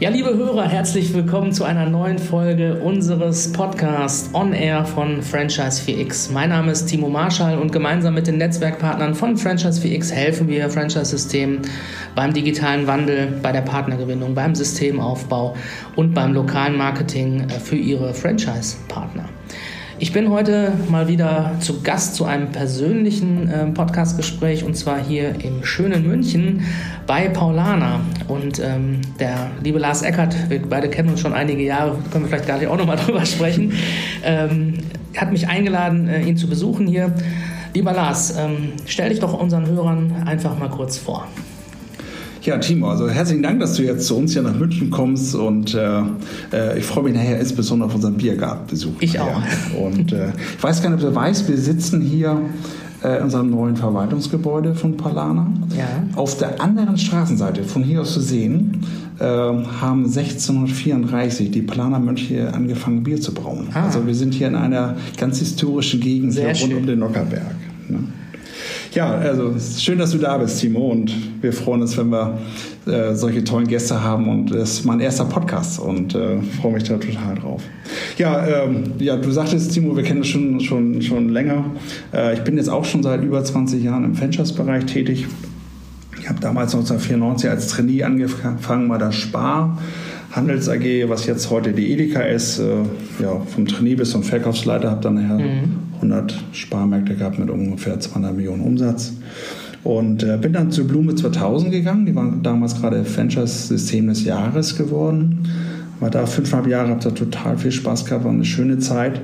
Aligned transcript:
Ja, 0.00 0.10
liebe 0.10 0.28
Hörer, 0.28 0.68
herzlich 0.68 1.12
willkommen 1.12 1.50
zu 1.50 1.64
einer 1.64 1.84
neuen 1.84 2.20
Folge 2.20 2.76
unseres 2.76 3.50
Podcasts 3.50 4.32
On 4.32 4.52
Air 4.52 4.84
von 4.84 5.22
Franchise 5.22 5.82
4X. 5.82 6.30
Mein 6.30 6.50
Name 6.50 6.70
ist 6.70 6.86
Timo 6.86 7.08
Marschall 7.08 7.58
und 7.58 7.72
gemeinsam 7.72 8.14
mit 8.14 8.28
den 8.28 8.38
Netzwerkpartnern 8.38 9.16
von 9.16 9.36
Franchise 9.36 9.80
4X 9.80 10.12
helfen 10.12 10.46
wir 10.46 10.70
Franchise-Systemen 10.70 11.62
beim 12.14 12.32
digitalen 12.32 12.86
Wandel, 12.86 13.40
bei 13.42 13.50
der 13.50 13.62
Partnergewinnung, 13.62 14.36
beim 14.36 14.54
Systemaufbau 14.54 15.56
und 15.96 16.14
beim 16.14 16.32
lokalen 16.32 16.76
Marketing 16.76 17.48
äh, 17.48 17.58
für 17.58 17.74
ihre 17.74 18.14
Franchise-Partner. 18.14 19.28
Ich 20.00 20.12
bin 20.12 20.30
heute 20.30 20.72
mal 20.88 21.08
wieder 21.08 21.56
zu 21.58 21.82
Gast 21.82 22.14
zu 22.14 22.24
einem 22.24 22.52
persönlichen 22.52 23.48
äh, 23.48 23.66
Podcastgespräch 23.66 24.62
und 24.62 24.76
zwar 24.76 25.02
hier 25.02 25.44
im 25.44 25.64
schönen 25.64 26.06
München 26.06 26.62
bei 27.08 27.28
Paulana. 27.28 28.00
Und 28.28 28.60
ähm, 28.60 29.00
der 29.18 29.50
liebe 29.60 29.80
Lars 29.80 30.02
Eckert, 30.02 30.36
wir 30.50 30.62
beide 30.62 30.88
kennen 30.88 31.08
uns 31.08 31.20
schon 31.20 31.32
einige 31.32 31.64
Jahre, 31.64 31.98
können 32.12 32.24
wir 32.24 32.28
vielleicht 32.28 32.46
gar 32.46 32.58
nicht 32.58 32.68
auch 32.68 32.78
nochmal 32.78 32.96
drüber 33.04 33.26
sprechen, 33.26 33.72
ähm, 34.22 34.74
hat 35.16 35.32
mich 35.32 35.48
eingeladen, 35.48 36.06
äh, 36.06 36.22
ihn 36.22 36.36
zu 36.36 36.48
besuchen 36.48 36.86
hier. 36.86 37.12
Lieber 37.74 37.92
Lars, 37.92 38.36
ähm, 38.38 38.74
stell 38.86 39.08
dich 39.08 39.18
doch 39.18 39.32
unseren 39.38 39.66
Hörern 39.66 40.22
einfach 40.26 40.56
mal 40.56 40.70
kurz 40.70 40.96
vor. 40.96 41.26
Ja, 42.48 42.56
Timo, 42.56 42.88
also 42.88 43.10
herzlichen 43.10 43.42
Dank, 43.42 43.60
dass 43.60 43.74
du 43.74 43.82
jetzt 43.82 44.06
zu 44.06 44.16
uns 44.16 44.32
hier 44.32 44.40
nach 44.40 44.54
München 44.54 44.88
kommst 44.88 45.34
und 45.34 45.74
äh, 45.74 46.00
äh 46.50 46.78
ich 46.78 46.84
freue 46.86 47.04
mich 47.04 47.12
nachher 47.12 47.38
insbesondere 47.38 47.90
auf 47.90 47.94
unseren 47.94 48.14
Biergartenbesuch. 48.14 48.94
Ich 49.00 49.12
nachher. 49.12 49.36
auch. 49.76 49.84
Und 49.84 50.14
äh, 50.14 50.28
ich 50.56 50.62
weiß 50.62 50.82
gar 50.82 50.88
nicht, 50.88 51.04
ob 51.04 51.10
du 51.10 51.14
weißt, 51.14 51.46
wir 51.46 51.58
sitzen 51.58 52.00
hier 52.00 52.40
äh, 53.04 53.18
in 53.18 53.24
unserem 53.24 53.50
neuen 53.50 53.76
Verwaltungsgebäude 53.76 54.74
von 54.74 54.96
Palana. 54.96 55.46
Ja. 55.76 55.84
Auf 56.16 56.38
der 56.38 56.58
anderen 56.58 56.96
Straßenseite, 56.96 57.64
von 57.64 57.82
hier 57.82 58.00
aus 58.00 58.14
zu 58.14 58.20
sehen, 58.20 58.80
äh, 59.18 59.24
haben 59.24 60.06
1634 60.06 61.50
die 61.50 61.60
Planer 61.60 61.98
Mönche 61.98 62.54
angefangen, 62.54 63.02
Bier 63.02 63.20
zu 63.20 63.34
brauen. 63.34 63.68
Ah. 63.74 63.84
Also 63.84 64.06
wir 64.06 64.14
sind 64.14 64.32
hier 64.32 64.46
in 64.48 64.54
einer 64.54 64.96
ganz 65.18 65.38
historischen 65.38 66.00
Gegend 66.00 66.34
rund 66.38 66.56
schön. 66.56 66.74
um 66.78 66.86
den 66.86 67.00
Nockerberg. 67.00 67.56
Ne? 67.90 67.98
Ja, 68.92 69.10
also 69.14 69.54
schön, 69.78 69.98
dass 69.98 70.12
du 70.12 70.18
da 70.18 70.38
bist, 70.38 70.60
Timo. 70.60 70.90
Und 70.90 71.12
wir 71.42 71.52
freuen 71.52 71.82
uns, 71.82 71.96
wenn 71.96 72.10
wir 72.10 72.38
äh, 72.86 73.14
solche 73.14 73.44
tollen 73.44 73.66
Gäste 73.66 74.02
haben. 74.02 74.28
Und 74.28 74.50
das 74.50 74.72
ist 74.72 74.84
mein 74.84 75.00
erster 75.00 75.24
Podcast 75.24 75.78
und 75.78 76.14
äh, 76.14 76.40
freue 76.60 76.72
mich 76.72 76.84
da 76.84 76.96
total 76.96 77.34
drauf. 77.34 77.62
Ja, 78.16 78.46
ähm, 78.46 78.92
ja, 78.98 79.16
du 79.16 79.30
sagtest, 79.30 79.72
Timo, 79.72 79.96
wir 79.96 80.02
kennen 80.02 80.20
uns 80.20 80.28
schon, 80.28 80.60
schon, 80.60 81.02
schon 81.02 81.28
länger. 81.28 81.64
Äh, 82.12 82.34
ich 82.34 82.40
bin 82.40 82.56
jetzt 82.56 82.68
auch 82.68 82.84
schon 82.84 83.02
seit 83.02 83.22
über 83.22 83.42
20 83.42 83.82
Jahren 83.82 84.04
im 84.04 84.14
Franchise-Bereich 84.14 84.86
tätig. 84.86 85.26
Ich 86.20 86.28
habe 86.28 86.40
damals 86.40 86.74
1994 86.74 87.50
als 87.50 87.68
Trainee 87.68 88.02
angefangen 88.02 88.88
bei 88.88 88.98
der 88.98 89.12
Spar. 89.12 89.78
Handels 90.30 90.68
AG, 90.68 91.08
was 91.08 91.26
jetzt 91.26 91.50
heute 91.50 91.72
die 91.72 91.92
Edeka 91.92 92.20
ist, 92.20 92.58
äh, 92.58 92.82
ja, 93.22 93.40
vom 93.46 93.66
Trainee 93.66 93.94
bis 93.94 94.10
zum 94.10 94.22
Verkaufsleiter, 94.22 94.90
habe 94.90 95.00
dann 95.02 95.14
nachher 95.14 95.38
100 95.96 96.34
Sparmärkte 96.52 97.14
gehabt 97.14 97.38
mit 97.38 97.50
ungefähr 97.50 97.98
200 97.98 98.36
Millionen 98.36 98.62
Umsatz. 98.62 99.12
Und 99.84 100.22
äh, 100.22 100.36
bin 100.36 100.52
dann 100.52 100.70
zu 100.70 100.86
Blume 100.86 101.14
2000 101.14 101.70
gegangen, 101.70 102.04
die 102.04 102.14
waren 102.14 102.42
damals 102.42 102.80
gerade 102.80 103.04
Franchise-System 103.04 104.08
des 104.08 104.24
Jahres 104.24 104.76
geworden. 104.76 105.48
War 106.00 106.10
da 106.10 106.26
fünfeinhalb 106.26 106.68
Jahre, 106.68 106.90
habe 106.90 107.02
da 107.02 107.10
total 107.10 107.56
viel 107.58 107.72
Spaß 107.72 108.04
gehabt, 108.04 108.24
war 108.24 108.32
eine 108.32 108.44
schöne 108.44 108.78
Zeit. 108.78 109.20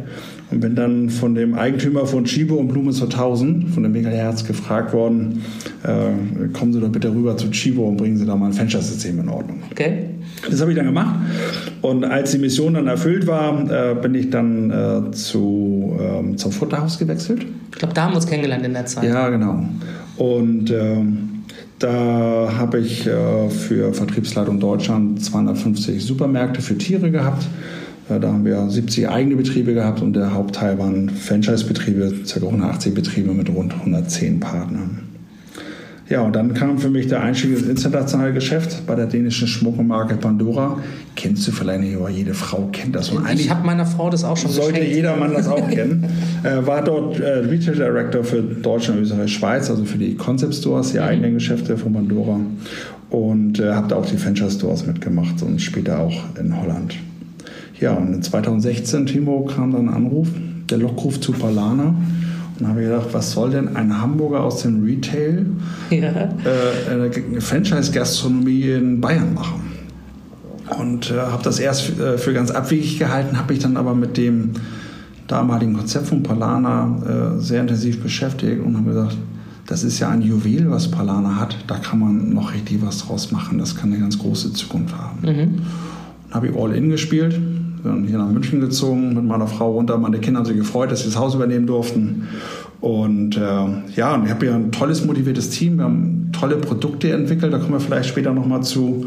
Und 0.55 0.61
bin 0.61 0.77
dann 0.77 1.11
von 1.11 1.35
dem 1.35 1.55
Eigentümer 1.55 2.07
von 2.07 2.27
Chibo 2.27 2.55
und 2.55 2.69
Blume 2.69 2.93
2000, 2.93 3.71
von 3.71 3.83
dem 3.83 3.91
Mega 3.91 4.09
Herz, 4.09 4.45
gefragt 4.45 4.93
worden, 4.93 5.43
äh, 5.83 6.49
kommen 6.53 6.73
Sie 6.73 6.81
doch 6.81 6.91
bitte 6.91 7.13
rüber 7.13 7.37
zu 7.37 7.51
Chibo 7.51 7.89
und 7.89 7.97
bringen 7.97 8.17
Sie 8.17 8.25
da 8.25 8.37
mal 8.37 8.47
ein 8.47 8.53
Franchise-System 8.53 9.19
in 9.19 9.29
Ordnung. 9.29 9.59
Okay. 9.73 10.11
Das 10.49 10.61
habe 10.61 10.71
ich 10.71 10.77
dann 10.77 10.87
gemacht. 10.87 11.17
Und 11.83 12.05
als 12.05 12.31
die 12.31 12.39
Mission 12.39 12.75
dann 12.75 12.87
erfüllt 12.87 13.27
war, 13.27 13.69
äh, 13.69 13.97
bin 13.97 14.15
ich 14.15 14.31
dann 14.31 14.71
äh, 14.71 15.11
zu, 15.11 15.99
ähm, 16.01 16.39
zum 16.39 16.53
Futterhaus 16.53 17.01
gewechselt. 17.01 17.45
Ich 17.73 17.79
glaube, 17.79 17.95
da 17.95 18.05
haben 18.05 18.13
wir 18.13 18.17
uns 18.17 18.27
kennengelernt 18.29 18.65
in 18.65 18.75
der 18.75 18.87
Zeit. 18.87 19.09
Ja, 19.09 19.29
genau. 19.31 19.65
Und 20.17 20.71
ähm, 20.71 21.43
da 21.81 22.55
habe 22.57 22.79
ich 22.79 23.09
äh, 23.09 23.51
für 23.51 23.93
Vertriebsleitung 23.93 24.61
Deutschland 24.61 25.21
250 25.25 26.05
Supermärkte 26.05 26.63
für 26.63 26.79
Tiere 26.79 27.11
gehabt. 27.11 27.45
Äh, 28.09 28.21
da 28.21 28.29
haben 28.29 28.45
wir 28.45 28.69
70 28.69 29.09
eigene 29.09 29.37
Betriebe 29.37 29.75
gehabt 29.75 30.03
und 30.03 30.15
der 30.15 30.35
Hauptteil 30.35 30.79
waren 30.79 31.11
Franchise-Betriebe, 31.11 32.13
ca. 32.27 32.41
180 32.41 32.95
Betriebe 32.95 33.33
mit 33.33 33.49
rund 33.51 33.75
110 33.75 34.41
Partnern. 34.41 35.01
Ja, 36.07 36.21
und 36.21 36.37
dann 36.37 36.53
kam 36.53 36.77
für 36.77 36.91
mich 36.91 37.07
der 37.07 37.23
Einstieg 37.23 37.53
ins 37.53 37.63
internationale 37.63 38.35
Geschäft 38.35 38.87
bei 38.87 38.95
der 38.95 39.07
dänischen 39.07 39.49
Schmuckemarke 39.49 40.17
Pandora. 40.17 40.79
Kennst 41.17 41.49
du 41.49 41.53
vielleicht 41.53 41.81
nicht, 41.81 41.97
aber 41.97 42.11
jede 42.11 42.35
Frau 42.35 42.69
kennt 42.71 42.95
das. 42.95 43.09
Und 43.09 43.27
Ich 43.33 43.49
habe 43.49 43.65
meiner 43.65 43.87
Frau 43.87 44.11
das 44.11 44.23
auch 44.23 44.37
schon 44.37 44.51
sollte 44.51 44.73
geschenkt. 44.73 44.97
jeder 44.97 45.17
Mann 45.17 45.33
das 45.33 45.49
auch 45.49 45.69
kennen. 45.69 46.05
Äh, 46.45 46.67
war 46.67 46.85
dort 46.85 47.19
äh, 47.21 47.39
Retail 47.39 47.75
Director 47.75 48.23
für 48.23 48.43
Deutschland, 48.43 49.01
Österreich, 49.01 49.33
Schweiz, 49.33 49.71
also 49.71 49.87
für 49.87 49.97
die 49.97 50.15
Concept 50.15 50.55
Stores, 50.55 50.93
die 50.93 51.01
eigenen 51.01 51.33
Geschäfte 51.33 51.79
von 51.79 51.95
Pandora. 51.95 52.39
Und 53.09 53.61
äh, 53.61 53.73
habe 53.73 53.89
da 53.89 53.97
auch 53.97 54.05
die 54.05 54.19
Franchise 54.19 54.51
Stores 54.51 54.87
mitgemacht 54.87 55.43
und 55.43 55.63
später 55.63 56.01
auch 56.01 56.25
in 56.39 56.55
Holland. 56.55 56.97
Ja, 57.81 57.93
und 57.95 58.13
in 58.15 58.23
2016, 58.23 59.07
Timo, 59.07 59.45
kam 59.45 59.73
dann 59.73 59.89
ein 59.89 59.95
Anruf, 59.95 60.29
der 60.71 60.79
Lockruf 60.79 61.21
zu 61.21 61.33
Palana. 61.33 61.85
Und 61.89 61.97
dann 62.61 62.69
habe 62.69 62.83
ich 62.83 62.89
gedacht, 62.89 63.09
was 63.13 63.33
soll 63.33 63.51
denn 63.51 63.77
ein 63.77 64.01
Hamburger 64.01 64.43
aus 64.45 64.63
dem 64.63 64.85
Retail 64.85 65.47
Ja. 65.91 65.99
äh, 66.09 66.91
eine 66.91 67.41
Franchise-Gastronomie 67.41 68.71
in 68.71 69.01
Bayern 69.01 69.35
machen. 69.35 69.63
Und 70.81 71.11
äh, 71.11 71.15
habe 71.19 71.43
das 71.43 71.59
erst 71.59 71.83
für, 71.83 72.15
äh, 72.15 72.19
für 72.19 72.33
ganz 72.33 72.51
abwegig 72.51 72.99
gehalten, 72.99 73.37
habe 73.39 73.53
mich 73.53 73.63
dann 73.63 73.77
aber 73.77 73.95
mit 73.95 74.17
dem 74.17 74.53
damaligen 75.27 75.75
Konzept 75.75 76.07
von 76.07 76.23
Palana 76.23 77.35
äh, 77.37 77.41
sehr 77.41 77.61
intensiv 77.61 78.03
beschäftigt 78.03 78.63
und 78.65 78.77
habe 78.77 78.91
gesagt, 78.91 79.17
das 79.67 79.83
ist 79.83 79.99
ja 79.99 80.11
ein 80.11 80.21
Juwel, 80.23 80.71
was 80.71 80.91
Palana 80.91 81.37
hat, 81.37 81.57
da 81.67 81.77
kann 81.79 81.99
man 81.99 82.31
noch 82.35 82.53
richtig 82.53 82.83
was 82.83 82.99
draus 82.99 83.33
machen, 83.33 83.59
das 83.59 83.75
kann 83.77 83.91
eine 83.91 84.01
ganz 84.01 84.19
große 84.19 84.53
Zukunft 84.53 84.95
haben. 84.97 85.21
Mhm. 85.23 85.57
Dann 86.29 86.35
habe 86.35 86.49
ich 86.49 86.57
All-In 86.57 86.91
gespielt, 86.91 87.39
bin 87.85 88.05
hier 88.09 88.19
nach 88.19 88.29
München 88.29 88.61
gezogen, 88.61 89.15
mit 89.15 89.25
meiner 89.25 89.47
Frau 89.47 89.73
runter. 89.73 89.97
Meine 89.99 90.19
Kinder 90.19 90.41
haben 90.41 90.47
sich 90.47 90.57
gefreut, 90.57 90.91
dass 90.91 91.01
sie 91.01 91.07
das 91.07 91.17
Haus 91.17 91.35
übernehmen 91.35 91.67
durften. 91.67 92.27
Und 92.81 93.37
äh, 93.37 93.41
ja, 93.95 94.15
und 94.15 94.25
ich 94.25 94.31
habe 94.31 94.47
hier 94.47 94.55
ein 94.55 94.73
tolles, 94.73 95.05
motiviertes 95.05 95.51
Team. 95.51 95.77
Wir 95.77 95.85
haben 95.85 96.31
tolle 96.33 96.57
Produkte 96.57 97.13
entwickelt, 97.13 97.53
da 97.53 97.59
kommen 97.59 97.75
wir 97.75 97.81
vielleicht 97.81 98.09
später 98.09 98.33
nochmal 98.33 98.63
zu. 98.63 99.07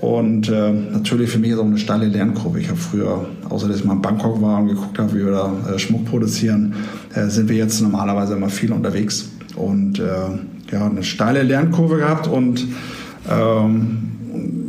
Und 0.00 0.48
äh, 0.48 0.72
natürlich 0.72 1.30
für 1.30 1.38
mich 1.38 1.50
ist 1.50 1.58
auch 1.58 1.64
eine 1.64 1.78
steile 1.78 2.06
Lernkurve. 2.06 2.58
Ich 2.58 2.68
habe 2.68 2.78
früher, 2.78 3.26
außer 3.48 3.68
dass 3.68 3.76
ich 3.76 3.84
mal 3.84 3.94
in 3.94 4.02
Bangkok 4.02 4.42
war 4.42 4.58
und 4.58 4.68
geguckt 4.68 4.98
habe, 4.98 5.12
wie 5.12 5.24
wir 5.24 5.30
da 5.30 5.52
äh, 5.72 5.78
Schmuck 5.78 6.06
produzieren, 6.06 6.74
äh, 7.14 7.26
sind 7.26 7.48
wir 7.48 7.56
jetzt 7.56 7.80
normalerweise 7.80 8.34
immer 8.34 8.48
viel 8.48 8.72
unterwegs. 8.72 9.30
Und 9.54 10.00
äh, 10.00 10.72
ja, 10.72 10.86
eine 10.86 11.04
steile 11.04 11.42
Lernkurve 11.42 11.98
gehabt 11.98 12.26
und 12.26 12.66
ähm, 13.30 13.98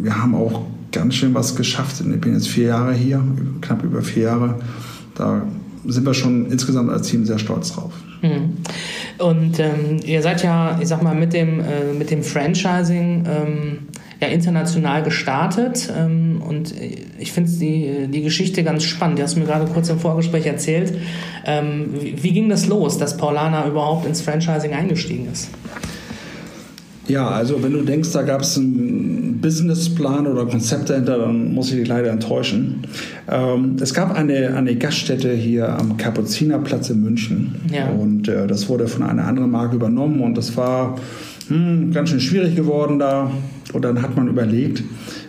wir 0.01 0.21
haben 0.21 0.35
auch 0.35 0.61
ganz 0.93 1.15
schön 1.15 1.33
was 1.33 1.55
geschafft. 1.55 1.99
Ich 1.99 2.21
bin 2.21 2.33
jetzt 2.33 2.47
vier 2.47 2.67
Jahre 2.67 2.93
hier, 2.93 3.21
knapp 3.61 3.83
über 3.83 4.01
vier 4.01 4.23
Jahre. 4.23 4.55
Da 5.15 5.45
sind 5.85 6.05
wir 6.05 6.13
schon 6.13 6.49
insgesamt 6.49 6.89
als 6.89 7.09
Team 7.09 7.25
sehr 7.25 7.39
stolz 7.39 7.73
drauf. 7.73 7.91
Mhm. 8.21 8.57
Und 9.17 9.59
ähm, 9.59 9.99
ihr 10.05 10.21
seid 10.21 10.43
ja, 10.43 10.79
ich 10.81 10.87
sag 10.87 11.03
mal, 11.03 11.15
mit 11.15 11.33
dem, 11.33 11.59
äh, 11.59 11.93
mit 11.97 12.09
dem 12.09 12.23
Franchising 12.23 13.25
ähm, 13.27 13.79
ja 14.21 14.27
international 14.29 15.03
gestartet. 15.03 15.91
Ähm, 15.95 16.41
und 16.41 16.73
ich 17.19 17.33
finde 17.33 17.51
die, 17.51 18.07
die 18.07 18.21
Geschichte 18.21 18.63
ganz 18.63 18.83
spannend. 18.83 19.19
Du 19.19 19.23
hast 19.23 19.35
mir 19.35 19.45
gerade 19.45 19.65
kurz 19.65 19.89
im 19.89 19.99
Vorgespräch 19.99 20.45
erzählt. 20.45 20.97
Ähm, 21.45 21.89
wie, 21.99 22.23
wie 22.23 22.31
ging 22.31 22.47
das 22.47 22.67
los, 22.67 22.97
dass 22.97 23.17
Paulana 23.17 23.67
überhaupt 23.67 24.05
ins 24.05 24.21
Franchising 24.21 24.73
eingestiegen 24.73 25.27
ist? 25.31 25.49
Ja, 27.07 27.27
also 27.27 27.61
wenn 27.61 27.73
du 27.73 27.81
denkst, 27.81 28.11
da 28.13 28.21
gab 28.21 28.41
es 28.41 28.57
einen 28.57 29.39
Businessplan 29.41 30.25
oder 30.25 30.45
Konzept 30.45 30.89
dahinter, 30.89 31.17
dann 31.17 31.53
muss 31.53 31.69
ich 31.69 31.79
dich 31.79 31.87
leider 31.87 32.09
enttäuschen. 32.09 32.83
Ähm, 33.29 33.75
es 33.81 33.93
gab 33.93 34.15
eine, 34.15 34.55
eine 34.55 34.75
Gaststätte 34.75 35.33
hier 35.33 35.77
am 35.77 35.97
Kapuzinerplatz 35.97 36.89
in 36.89 37.01
München. 37.01 37.55
Ja. 37.73 37.89
Und 37.89 38.29
äh, 38.29 38.47
das 38.47 38.69
wurde 38.69 38.87
von 38.87 39.03
einer 39.03 39.25
anderen 39.25 39.51
Marke 39.51 39.75
übernommen 39.75 40.21
und 40.21 40.37
das 40.37 40.55
war 40.55 40.95
hm, 41.49 41.91
ganz 41.91 42.09
schön 42.09 42.21
schwierig 42.21 42.55
geworden 42.55 42.99
da. 42.99 43.31
Und 43.73 43.83
dann 43.83 44.01
hat 44.01 44.15
man 44.15 44.29
überlegt, 44.29 44.83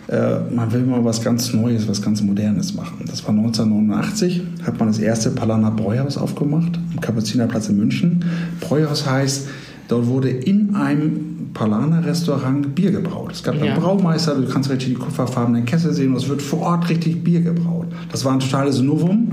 äh, 0.07 0.39
man 0.53 0.71
will 0.71 0.83
mal 0.83 1.03
was 1.03 1.21
ganz 1.21 1.53
Neues, 1.53 1.87
was 1.89 2.01
ganz 2.01 2.21
Modernes 2.21 2.73
machen. 2.73 3.03
Das 3.07 3.23
war 3.23 3.31
1989, 3.31 4.43
hat 4.63 4.79
man 4.79 4.87
das 4.87 4.99
erste 4.99 5.31
Palana 5.31 5.71
Bräuhaus 5.71 6.17
aufgemacht, 6.17 6.79
am 6.93 7.01
Kapuzinerplatz 7.01 7.67
in 7.67 7.77
München. 7.77 8.23
Bräuhaus 8.61 9.09
heißt, 9.09 9.47
dort 9.87 10.07
wurde 10.07 10.29
in 10.29 10.75
einem 10.75 11.34
Palana-Restaurant 11.55 12.75
Bier 12.75 12.91
gebraut. 12.91 13.31
Es 13.31 13.41
gab 13.41 13.55
Ja. 13.55 13.63
einen 13.73 13.81
Braumeister, 13.81 14.35
du 14.35 14.47
kannst 14.47 14.69
richtig 14.69 14.89
die 14.89 14.95
kupferfarbenen 14.95 15.65
Kessel 15.65 15.91
sehen 15.93 16.11
und 16.11 16.17
es 16.17 16.29
wird 16.29 16.43
vor 16.43 16.59
Ort 16.59 16.89
richtig 16.89 17.23
Bier 17.23 17.41
gebraut. 17.41 17.87
Das 18.11 18.23
war 18.23 18.33
ein 18.33 18.39
totales 18.39 18.81
Novum, 18.81 19.29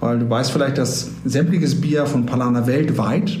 weil 0.00 0.18
du 0.18 0.28
weißt 0.28 0.50
vielleicht, 0.50 0.78
dass 0.78 1.10
sämtliches 1.24 1.80
Bier 1.80 2.06
von 2.06 2.26
Palana 2.26 2.66
weltweit 2.66 3.38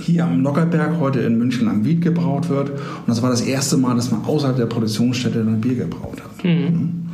hier 0.00 0.24
am 0.24 0.40
Nockerberg, 0.42 1.00
heute 1.00 1.20
in 1.20 1.36
München 1.36 1.66
am 1.68 1.84
Wied 1.84 2.02
gebraut 2.02 2.48
wird. 2.48 2.70
Und 2.70 3.08
das 3.08 3.22
war 3.22 3.30
das 3.30 3.40
erste 3.40 3.76
Mal, 3.76 3.96
dass 3.96 4.12
man 4.12 4.24
außerhalb 4.24 4.56
der 4.56 4.66
Produktionsstätte 4.66 5.40
ein 5.40 5.60
Bier 5.60 5.74
gebraut 5.74 6.18
hat. 6.22 6.44
Mhm. 6.44 7.06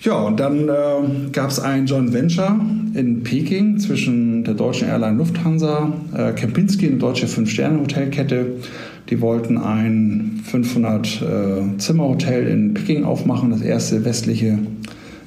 Ja, 0.00 0.14
und 0.14 0.38
dann 0.38 0.68
äh, 0.68 1.30
gab 1.32 1.50
es 1.50 1.58
ein 1.58 1.86
Joint 1.86 2.12
Venture 2.12 2.56
in 2.94 3.22
Peking 3.24 3.78
zwischen 3.78 4.44
der 4.44 4.54
deutschen 4.54 4.88
Airline 4.88 5.16
Lufthansa, 5.18 5.92
äh, 6.14 6.32
Kempinski, 6.32 6.86
eine 6.88 6.98
deutsche 6.98 7.26
Fünf-Sterne-Hotelkette. 7.26 8.46
Die 9.10 9.20
wollten 9.20 9.58
ein 9.58 10.42
500-Zimmer-Hotel 10.50 12.46
äh, 12.46 12.52
in 12.52 12.74
Peking 12.74 13.04
aufmachen, 13.04 13.50
das 13.50 13.62
erste 13.62 14.04
westliche 14.04 14.58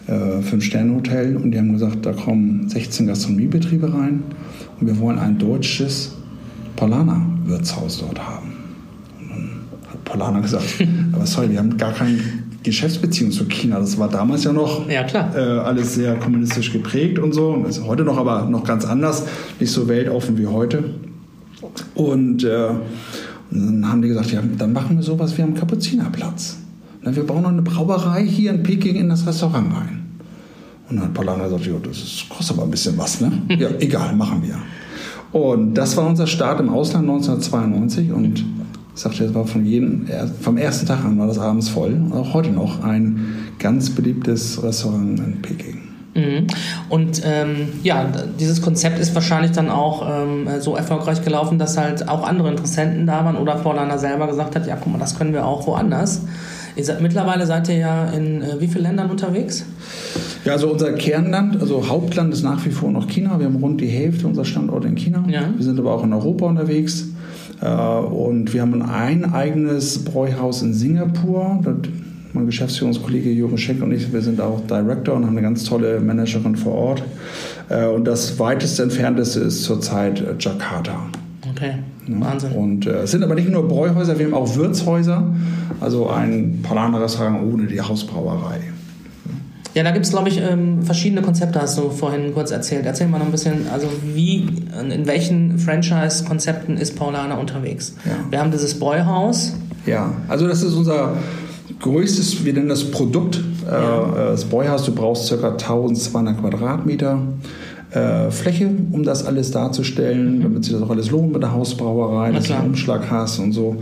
äh, 0.08 0.42
Fünf-Sterne-Hotel. 0.42 1.36
Und 1.38 1.52
die 1.52 1.58
haben 1.58 1.74
gesagt, 1.74 2.06
da 2.06 2.14
kommen 2.14 2.70
16 2.70 3.08
Gastronomiebetriebe 3.08 3.92
rein 3.92 4.22
und 4.80 4.88
wir 4.88 5.00
wollen 5.00 5.18
ein 5.18 5.40
deutsches 5.40 6.16
Polana-Wirtshaus 6.76 8.00
dort 8.00 8.20
haben. 8.20 8.54
Und 9.20 9.30
dann 9.30 9.50
hat 9.92 10.04
Polana 10.04 10.40
gesagt, 10.42 10.66
aber 11.14 11.26
sorry, 11.26 11.50
wir 11.50 11.58
haben 11.58 11.76
gar 11.78 11.94
keine 11.94 12.20
Geschäftsbeziehung 12.64 13.32
zu 13.32 13.46
China. 13.46 13.80
Das 13.80 13.98
war 13.98 14.10
damals 14.10 14.44
ja 14.44 14.54
noch 14.54 14.88
ja, 14.88 15.04
äh, 15.04 15.40
alles 15.60 15.96
sehr 15.96 16.16
kommunistisch 16.18 16.72
geprägt 16.72 17.18
und 17.18 17.34
so. 17.34 17.66
Ist 17.68 17.84
heute 17.84 18.04
noch, 18.04 18.18
aber 18.18 18.46
noch 18.46 18.64
ganz 18.64 18.86
anders, 18.86 19.26
nicht 19.60 19.72
so 19.72 19.88
weltoffen 19.88 20.38
wie 20.38 20.46
heute. 20.46 20.84
Und, 21.96 22.44
äh, 22.44 22.70
und 23.52 23.66
dann 23.66 23.92
haben 23.92 24.02
die 24.02 24.08
gesagt, 24.08 24.32
ja, 24.32 24.42
dann 24.58 24.74
machen 24.74 24.98
wir 24.98 25.04
sowas 25.04 25.38
wie 25.38 25.42
am 25.42 25.54
Kapuzinerplatz. 25.54 26.58
wir 27.04 27.24
bauen 27.24 27.44
noch 27.44 27.50
eine 27.50 27.62
Brauerei 27.62 28.26
hier 28.26 28.52
in 28.52 28.64
Peking 28.64 28.96
in 28.96 29.10
das 29.10 29.28
Restaurant 29.28 29.74
rein. 29.74 30.06
Und 30.90 30.98
dann 30.98 31.06
hat 31.06 31.14
Polana 31.14 31.46
gesagt, 31.46 31.66
ja, 31.66 31.74
das 31.82 31.98
ist, 31.98 32.30
kostet 32.30 32.58
aber 32.58 32.66
ein 32.66 32.72
bisschen 32.72 32.98
was, 32.98 33.22
ne? 33.22 33.32
ja, 33.58 33.70
egal, 33.80 34.16
machen 34.16 34.42
wir. 34.44 34.56
Und 35.32 35.76
das 35.76 35.96
war 35.96 36.06
unser 36.06 36.28
Start 36.28 36.60
im 36.60 36.70
Ausland 36.70 37.10
1992 37.10 38.12
und 38.12 38.40
ich 38.94 39.02
sagte, 39.02 39.24
es 39.24 39.34
war 39.34 39.48
von 39.48 39.66
jedem, 39.66 40.06
vom 40.42 40.58
ersten 40.58 40.86
Tag 40.86 41.06
an 41.06 41.18
war 41.18 41.28
das 41.28 41.40
abends 41.40 41.70
voll. 41.70 41.94
Und 41.94 42.12
auch 42.12 42.34
heute 42.34 42.52
noch 42.52 42.84
ein 42.84 43.26
ganz 43.58 43.90
beliebtes 43.90 44.62
Restaurant 44.62 45.20
in 45.20 45.42
Peking. 45.42 45.81
Mhm. 46.14 46.48
Und 46.90 47.22
ähm, 47.26 47.70
ja, 47.84 48.06
dieses 48.40 48.62
Konzept 48.62 49.00
ist 49.00 49.16
wahrscheinlich 49.16 49.52
dann 49.52 49.70
auch 49.70 50.08
ähm, 50.10 50.48
so 50.60 50.76
erfolgreich 50.76 51.24
gelaufen, 51.24 51.58
dass 51.58 51.78
halt 51.78 52.08
auch 52.08 52.28
andere 52.28 52.50
Interessenten 52.50 53.08
da 53.08 53.24
waren 53.24 53.38
oder 53.38 53.56
Paulana 53.56 53.98
selber 53.98 54.28
gesagt 54.28 54.56
hat, 54.56 54.68
ja 54.68 54.76
guck 54.76 54.92
mal, 54.92 55.00
das 55.00 55.18
können 55.18 55.34
wir 55.34 55.46
auch 55.46 55.66
woanders. 55.68 56.24
Ihr 56.76 56.86
seid, 56.86 57.02
mittlerweile 57.02 57.46
seid 57.46 57.68
ihr 57.70 57.78
ja 57.78 58.06
in 58.10 58.42
äh, 58.42 58.60
wie 58.60 58.68
vielen 58.68 58.84
Ländern 58.84 59.10
unterwegs? 59.10 59.66
Ja, 60.46 60.54
also 60.54 60.72
unser 60.72 60.94
Kernland, 60.94 61.60
also 61.60 61.88
Hauptland 61.88 62.34
ist 62.34 62.44
nach 62.44 62.66
wie 62.66 62.72
vor 62.72 62.92
noch 62.92 63.08
China. 63.08 63.40
Wir 63.40 63.46
haben 63.48 63.58
rund 63.58 63.82
die 63.82 63.88
Hälfte 63.88 64.28
unserer 64.28 64.46
Standorte 64.46 64.88
in 64.88 64.96
China. 64.96 65.24
Ja. 65.28 65.42
Wir 65.56 65.64
sind 65.64 65.80
aber 65.80 65.94
auch 65.94 66.04
in 66.04 66.14
Europa 66.14 66.46
unterwegs. 66.46 67.10
Äh, 67.62 67.68
und 67.68 68.54
wir 68.54 68.62
haben 68.62 68.82
ein 68.82 69.34
eigenes 69.34 70.04
Bräuhaus 70.04 70.62
in 70.62 70.74
Singapur. 70.74 71.60
Mein 72.34 72.46
Geschäftsführungskollege 72.46 73.30
Jürgen 73.30 73.58
Schenk 73.58 73.84
und 73.84 73.92
ich, 73.92 74.12
wir 74.14 74.22
sind 74.22 74.40
auch 74.40 74.62
Director 74.62 75.16
und 75.16 75.26
haben 75.26 75.38
eine 75.38 75.42
ganz 75.42 75.64
tolle 75.64 76.00
Managerin 76.00 76.56
vor 76.56 76.74
Ort. 76.74 77.04
Äh, 77.70 77.88
und 77.88 78.06
das 78.06 78.40
weitest 78.40 78.80
entfernteste 78.80 79.42
ist 79.42 79.64
zurzeit 79.64 80.24
Jakarta. 80.40 81.08
Okay, 81.50 81.74
Wahnsinn. 82.08 82.52
Und 82.54 82.86
äh, 82.86 83.04
es 83.04 83.12
sind 83.12 83.24
aber 83.24 83.36
nicht 83.36 83.50
nur 83.50 83.68
Bräuhäuser, 83.68 84.18
wir 84.18 84.26
haben 84.26 84.34
auch 84.34 84.56
Wirtshäuser, 84.56 85.26
also 85.80 86.10
ein 86.10 86.60
Polaner-Restaurant 86.64 87.54
ohne 87.54 87.68
die 87.68 87.82
Hausbrauerei. 87.82 88.62
Ja, 89.74 89.84
da 89.84 89.92
gibt 89.92 90.06
es, 90.06 90.12
glaube 90.12 90.28
ich, 90.28 90.38
ähm, 90.38 90.84
verschiedene 90.84 91.22
Konzepte, 91.22 91.62
hast 91.62 91.78
du 91.78 91.90
vorhin 91.90 92.34
kurz 92.34 92.52
erzählt. 92.52 92.86
Erzähl 92.86 93.08
mal 93.08 93.20
noch 93.20 93.28
ein 93.28 93.32
bisschen, 93.32 93.68
also 93.72 93.88
wie, 94.14 94.48
in 94.90 95.08
welchen 95.08 95.60
Franchise-Konzepten 95.60 96.78
ist 96.78 96.98
Paulaner 96.98 97.40
unterwegs? 97.40 97.96
Ja. 98.06 98.12
Wir 98.30 98.40
haben 98.40 98.52
dieses 98.52 98.78
Bräuhaus. 98.78 99.56
Ja, 99.86 100.14
also 100.28 100.46
das 100.48 100.62
ist 100.62 100.74
unser 100.74 101.16
größtes, 101.82 102.46
wir 102.46 102.54
nennen 102.54 102.70
das 102.70 102.90
Produkt, 102.90 103.42
äh, 103.68 103.72
ja. 103.72 104.30
das 104.32 104.46
Bräuhaus. 104.46 104.86
Du 104.86 104.94
brauchst 104.94 105.30
ca. 105.30 105.50
1200 105.50 106.40
Quadratmeter. 106.40 107.20
Äh, 107.92 108.32
Fläche, 108.32 108.70
um 108.92 109.04
das 109.04 109.26
alles 109.26 109.52
darzustellen, 109.52 110.38
mhm. 110.38 110.44
damit 110.44 110.64
sich 110.64 110.74
das 110.74 110.82
auch 110.82 110.90
alles 110.90 111.12
lohnt 111.12 111.34
mit 111.34 111.42
der 111.42 111.52
Hausbrauerei, 111.52 112.32
dass 112.32 112.46
du 112.46 112.56
einen 112.56 112.68
Umschlag 112.68 113.12
hast 113.12 113.40
und 113.40 113.52
so. 113.52 113.76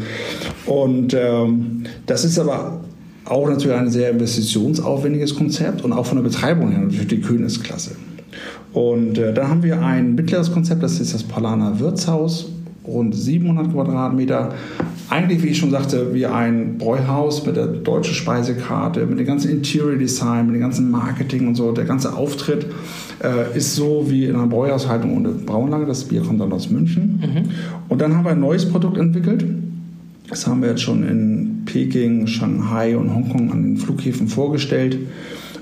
Und 0.66 1.14
ähm, 1.14 1.84
das 2.08 2.26
ist 2.26 2.40
aber 2.40 2.80
auch 3.26 3.48
natürlich 3.48 3.78
ein 3.78 3.92
sehr 3.92 4.10
investitionsaufwendiges 4.10 5.36
Konzept 5.36 5.84
und 5.84 5.94
auch 5.94 6.08
von 6.08 6.18
der 6.18 6.24
Betreibung 6.24 6.72
her 6.72 6.80
natürlich 6.80 7.08
die 7.08 7.22
Königsklasse. 7.22 7.92
Und 8.74 9.20
äh, 9.20 9.32
dann 9.32 9.48
haben 9.48 9.62
wir 9.62 9.82
ein 9.82 10.16
mittleres 10.16 10.52
Konzept, 10.52 10.82
das 10.82 11.00
ist 11.00 11.14
das 11.14 11.22
Palaner 11.22 11.80
Wirtshaus, 11.80 12.48
rund 12.90 13.16
700 13.16 13.72
Quadratmeter. 13.72 14.54
Eigentlich, 15.10 15.42
wie 15.44 15.48
ich 15.48 15.58
schon 15.58 15.72
sagte, 15.72 16.14
wie 16.14 16.26
ein 16.26 16.78
Bräuhaus 16.78 17.46
mit 17.46 17.56
der 17.56 17.68
deutschen 17.68 18.14
Speisekarte, 18.14 19.06
mit 19.06 19.20
dem 19.20 19.26
ganzen 19.26 19.50
Interior 19.50 19.96
Design, 19.96 20.48
mit 20.48 20.56
dem 20.56 20.62
ganzen 20.62 20.92
Marketing 20.92 21.48
und 21.48 21.56
so. 21.56 21.72
Der 21.72 21.86
ganze 21.86 22.16
Auftritt 22.16 22.68
äh, 23.24 23.58
ist 23.58 23.76
so 23.76 24.06
wie 24.08 24.26
in 24.26 24.36
einer 24.36 24.48
Bräuhaushaltung 24.48 25.16
ohne 25.16 25.30
Braunlage. 25.30 25.86
Das 25.86 26.04
Bier 26.04 26.22
kommt 26.22 26.42
dann 26.42 26.52
aus 26.52 26.70
München. 26.70 27.22
Mhm. 27.22 27.50
Und 27.88 28.02
dann 28.02 28.16
haben 28.16 28.24
wir 28.24 28.32
ein 28.32 28.40
neues 28.40 28.70
Produkt 28.70 28.98
entwickelt. 28.98 29.46
Das 30.30 30.46
haben 30.46 30.62
wir 30.62 30.70
jetzt 30.70 30.82
schon 30.82 31.08
in 31.08 31.64
Peking, 31.66 32.28
Shanghai 32.28 32.96
und 32.96 33.14
Hongkong 33.14 33.52
an 33.52 33.64
den 33.64 33.78
Flughäfen 33.78 34.28
vorgestellt. 34.28 34.98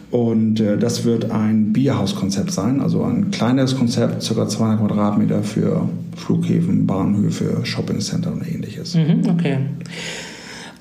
Und 0.09 0.59
äh, 0.59 0.77
das 0.77 1.03
wird 1.03 1.31
ein 1.31 1.73
Bierhauskonzept 1.73 2.51
sein, 2.51 2.79
also 2.79 3.03
ein 3.03 3.31
kleineres 3.31 3.75
Konzept, 3.75 4.27
ca. 4.27 4.47
200 4.47 4.79
Quadratmeter 4.79 5.43
für 5.43 5.89
Flughäfen, 6.15 6.87
Bahnhöfe, 6.87 7.65
Shoppingcenter 7.65 8.31
und 8.31 8.47
ähnliches. 8.47 8.95
Mhm, 8.95 9.23
okay. 9.29 9.57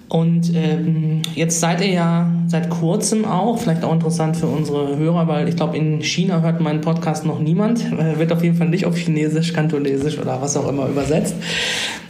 Und 0.08 0.52
ähm, 0.54 1.22
jetzt 1.34 1.58
seid 1.60 1.80
ihr 1.80 1.92
ja 1.92 2.30
seit 2.46 2.70
kurzem 2.70 3.24
auch, 3.24 3.58
vielleicht 3.58 3.84
auch 3.84 3.92
interessant 3.92 4.36
für 4.36 4.46
unsere 4.46 4.96
Hörer, 4.96 5.26
weil 5.26 5.48
ich 5.48 5.56
glaube, 5.56 5.76
in 5.76 6.00
China 6.02 6.40
hört 6.42 6.60
meinen 6.60 6.80
Podcast 6.80 7.24
noch 7.26 7.40
niemand. 7.40 7.84
Äh, 7.96 8.18
wird 8.18 8.30
auf 8.30 8.44
jeden 8.44 8.56
Fall 8.56 8.68
nicht 8.68 8.84
auf 8.84 8.96
Chinesisch, 8.96 9.54
Kantonesisch 9.54 10.18
oder 10.18 10.42
was 10.42 10.56
auch 10.56 10.68
immer 10.68 10.86
übersetzt 10.86 11.34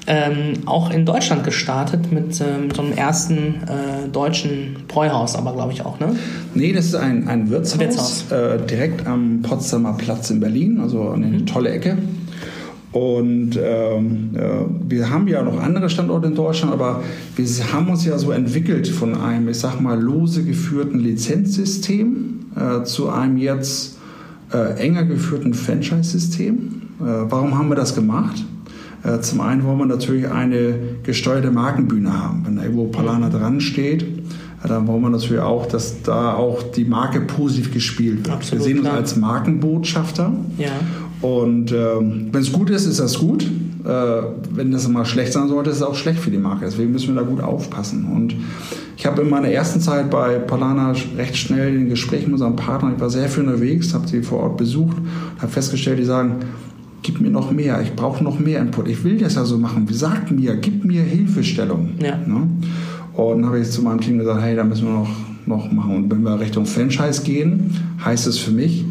ähm, 0.06 0.54
auch 0.66 0.90
in 0.90 1.04
Deutschland 1.04 1.44
gestartet 1.44 2.12
mit 2.12 2.40
ähm, 2.40 2.70
so 2.74 2.82
einem 2.82 2.92
ersten 2.92 3.62
äh, 3.66 4.08
deutschen 4.10 4.76
Bräuhaus, 4.86 5.34
aber 5.34 5.52
glaube 5.52 5.72
ich 5.72 5.84
auch, 5.84 5.98
ne? 5.98 6.14
Nee, 6.54 6.72
das 6.72 6.86
ist 6.86 6.94
ein, 6.94 7.26
ein 7.28 7.50
Wirtshaus, 7.50 7.80
Wirtshaus. 7.80 8.24
Äh, 8.30 8.58
direkt 8.66 9.06
am 9.06 9.42
Potsdamer 9.42 9.94
Platz 9.94 10.30
in 10.30 10.40
Berlin, 10.40 10.80
also 10.80 11.10
eine 11.10 11.26
mhm. 11.26 11.46
tolle 11.46 11.70
Ecke. 11.70 11.98
Und 12.96 13.60
ähm, 13.62 14.30
äh, 14.34 14.40
wir 14.88 15.10
haben 15.10 15.28
ja 15.28 15.42
noch 15.42 15.60
andere 15.62 15.90
Standorte 15.90 16.28
in 16.28 16.34
Deutschland, 16.34 16.72
aber 16.72 17.02
wir 17.36 17.46
haben 17.70 17.90
uns 17.90 18.06
ja 18.06 18.16
so 18.16 18.30
entwickelt 18.30 18.88
von 18.88 19.14
einem, 19.14 19.50
ich 19.50 19.58
sag 19.58 19.82
mal, 19.82 20.00
lose 20.00 20.44
geführten 20.44 21.00
Lizenzsystem 21.00 22.46
äh, 22.56 22.84
zu 22.84 23.10
einem 23.10 23.36
jetzt 23.36 23.98
äh, 24.50 24.78
enger 24.78 25.04
geführten 25.04 25.52
Franchise-System. 25.52 26.56
Äh, 27.00 27.04
warum 27.28 27.58
haben 27.58 27.68
wir 27.68 27.74
das 27.74 27.94
gemacht? 27.94 28.42
Äh, 29.04 29.20
zum 29.20 29.42
einen 29.42 29.62
wollen 29.64 29.78
wir 29.78 29.86
natürlich 29.86 30.30
eine 30.30 30.78
gesteuerte 31.02 31.50
Markenbühne 31.50 32.18
haben. 32.18 32.46
Wenn 32.46 32.56
da 32.56 32.62
irgendwo 32.62 32.86
Palana 32.86 33.28
dran 33.28 33.60
steht, 33.60 34.04
äh, 34.04 34.68
dann 34.68 34.86
wollen 34.86 35.02
wir 35.02 35.10
natürlich 35.10 35.42
auch, 35.42 35.66
dass 35.66 36.00
da 36.00 36.32
auch 36.32 36.62
die 36.62 36.86
Marke 36.86 37.20
positiv 37.20 37.74
gespielt 37.74 38.24
wird. 38.24 38.30
Absolut, 38.30 38.64
wir 38.64 38.68
sehen 38.68 38.78
uns 38.78 38.86
klar. 38.86 38.96
als 38.96 39.16
Markenbotschafter. 39.16 40.32
Ja. 40.56 40.70
Und 41.22 41.72
ähm, 41.72 42.28
wenn 42.32 42.42
es 42.42 42.52
gut 42.52 42.70
ist, 42.70 42.86
ist 42.86 43.00
das 43.00 43.18
gut. 43.18 43.44
Äh, 43.44 44.22
wenn 44.50 44.72
das 44.72 44.86
mal 44.88 45.04
schlecht 45.04 45.32
sein 45.32 45.48
sollte, 45.48 45.70
ist 45.70 45.76
es 45.76 45.82
auch 45.82 45.94
schlecht 45.94 46.18
für 46.18 46.30
die 46.30 46.38
Marke. 46.38 46.64
Deswegen 46.64 46.92
müssen 46.92 47.14
wir 47.14 47.22
da 47.22 47.28
gut 47.28 47.40
aufpassen. 47.40 48.04
Und 48.12 48.34
ich 48.96 49.06
habe 49.06 49.22
in 49.22 49.30
meiner 49.30 49.48
ersten 49.48 49.80
Zeit 49.80 50.10
bei 50.10 50.38
Palana 50.38 50.94
recht 51.16 51.36
schnell 51.36 51.74
in 51.74 51.88
Gesprächen 51.88 52.26
mit 52.26 52.34
unserem 52.34 52.56
Partner, 52.56 52.92
ich 52.94 53.00
war 53.00 53.10
sehr 53.10 53.28
viel 53.28 53.44
unterwegs, 53.44 53.94
habe 53.94 54.08
sie 54.08 54.22
vor 54.22 54.40
Ort 54.40 54.56
besucht, 54.56 54.96
habe 55.38 55.52
festgestellt, 55.52 55.98
die 55.98 56.04
sagen, 56.04 56.36
gib 57.02 57.20
mir 57.20 57.30
noch 57.30 57.52
mehr, 57.52 57.80
ich 57.80 57.94
brauche 57.94 58.24
noch 58.24 58.38
mehr 58.38 58.60
Input. 58.60 58.88
Ich 58.88 59.04
will 59.04 59.18
das 59.18 59.36
ja 59.36 59.44
so 59.44 59.58
machen. 59.58 59.86
Sag 59.90 60.30
mir, 60.30 60.56
gib 60.56 60.84
mir 60.84 61.02
Hilfestellung. 61.02 61.90
Ja. 62.02 62.16
Ne? 62.16 62.48
Und 63.14 63.42
dann 63.42 63.46
habe 63.46 63.60
ich 63.60 63.70
zu 63.70 63.82
meinem 63.82 64.00
Team 64.00 64.18
gesagt, 64.18 64.42
hey, 64.42 64.56
da 64.56 64.64
müssen 64.64 64.86
wir 64.86 64.94
noch, 64.94 65.16
noch 65.46 65.72
machen. 65.72 65.96
Und 65.96 66.10
wenn 66.10 66.22
wir 66.22 66.40
Richtung 66.40 66.66
Franchise 66.66 67.22
gehen, 67.22 67.70
heißt 68.04 68.26
es 68.26 68.38
für 68.38 68.50
mich, 68.50 68.84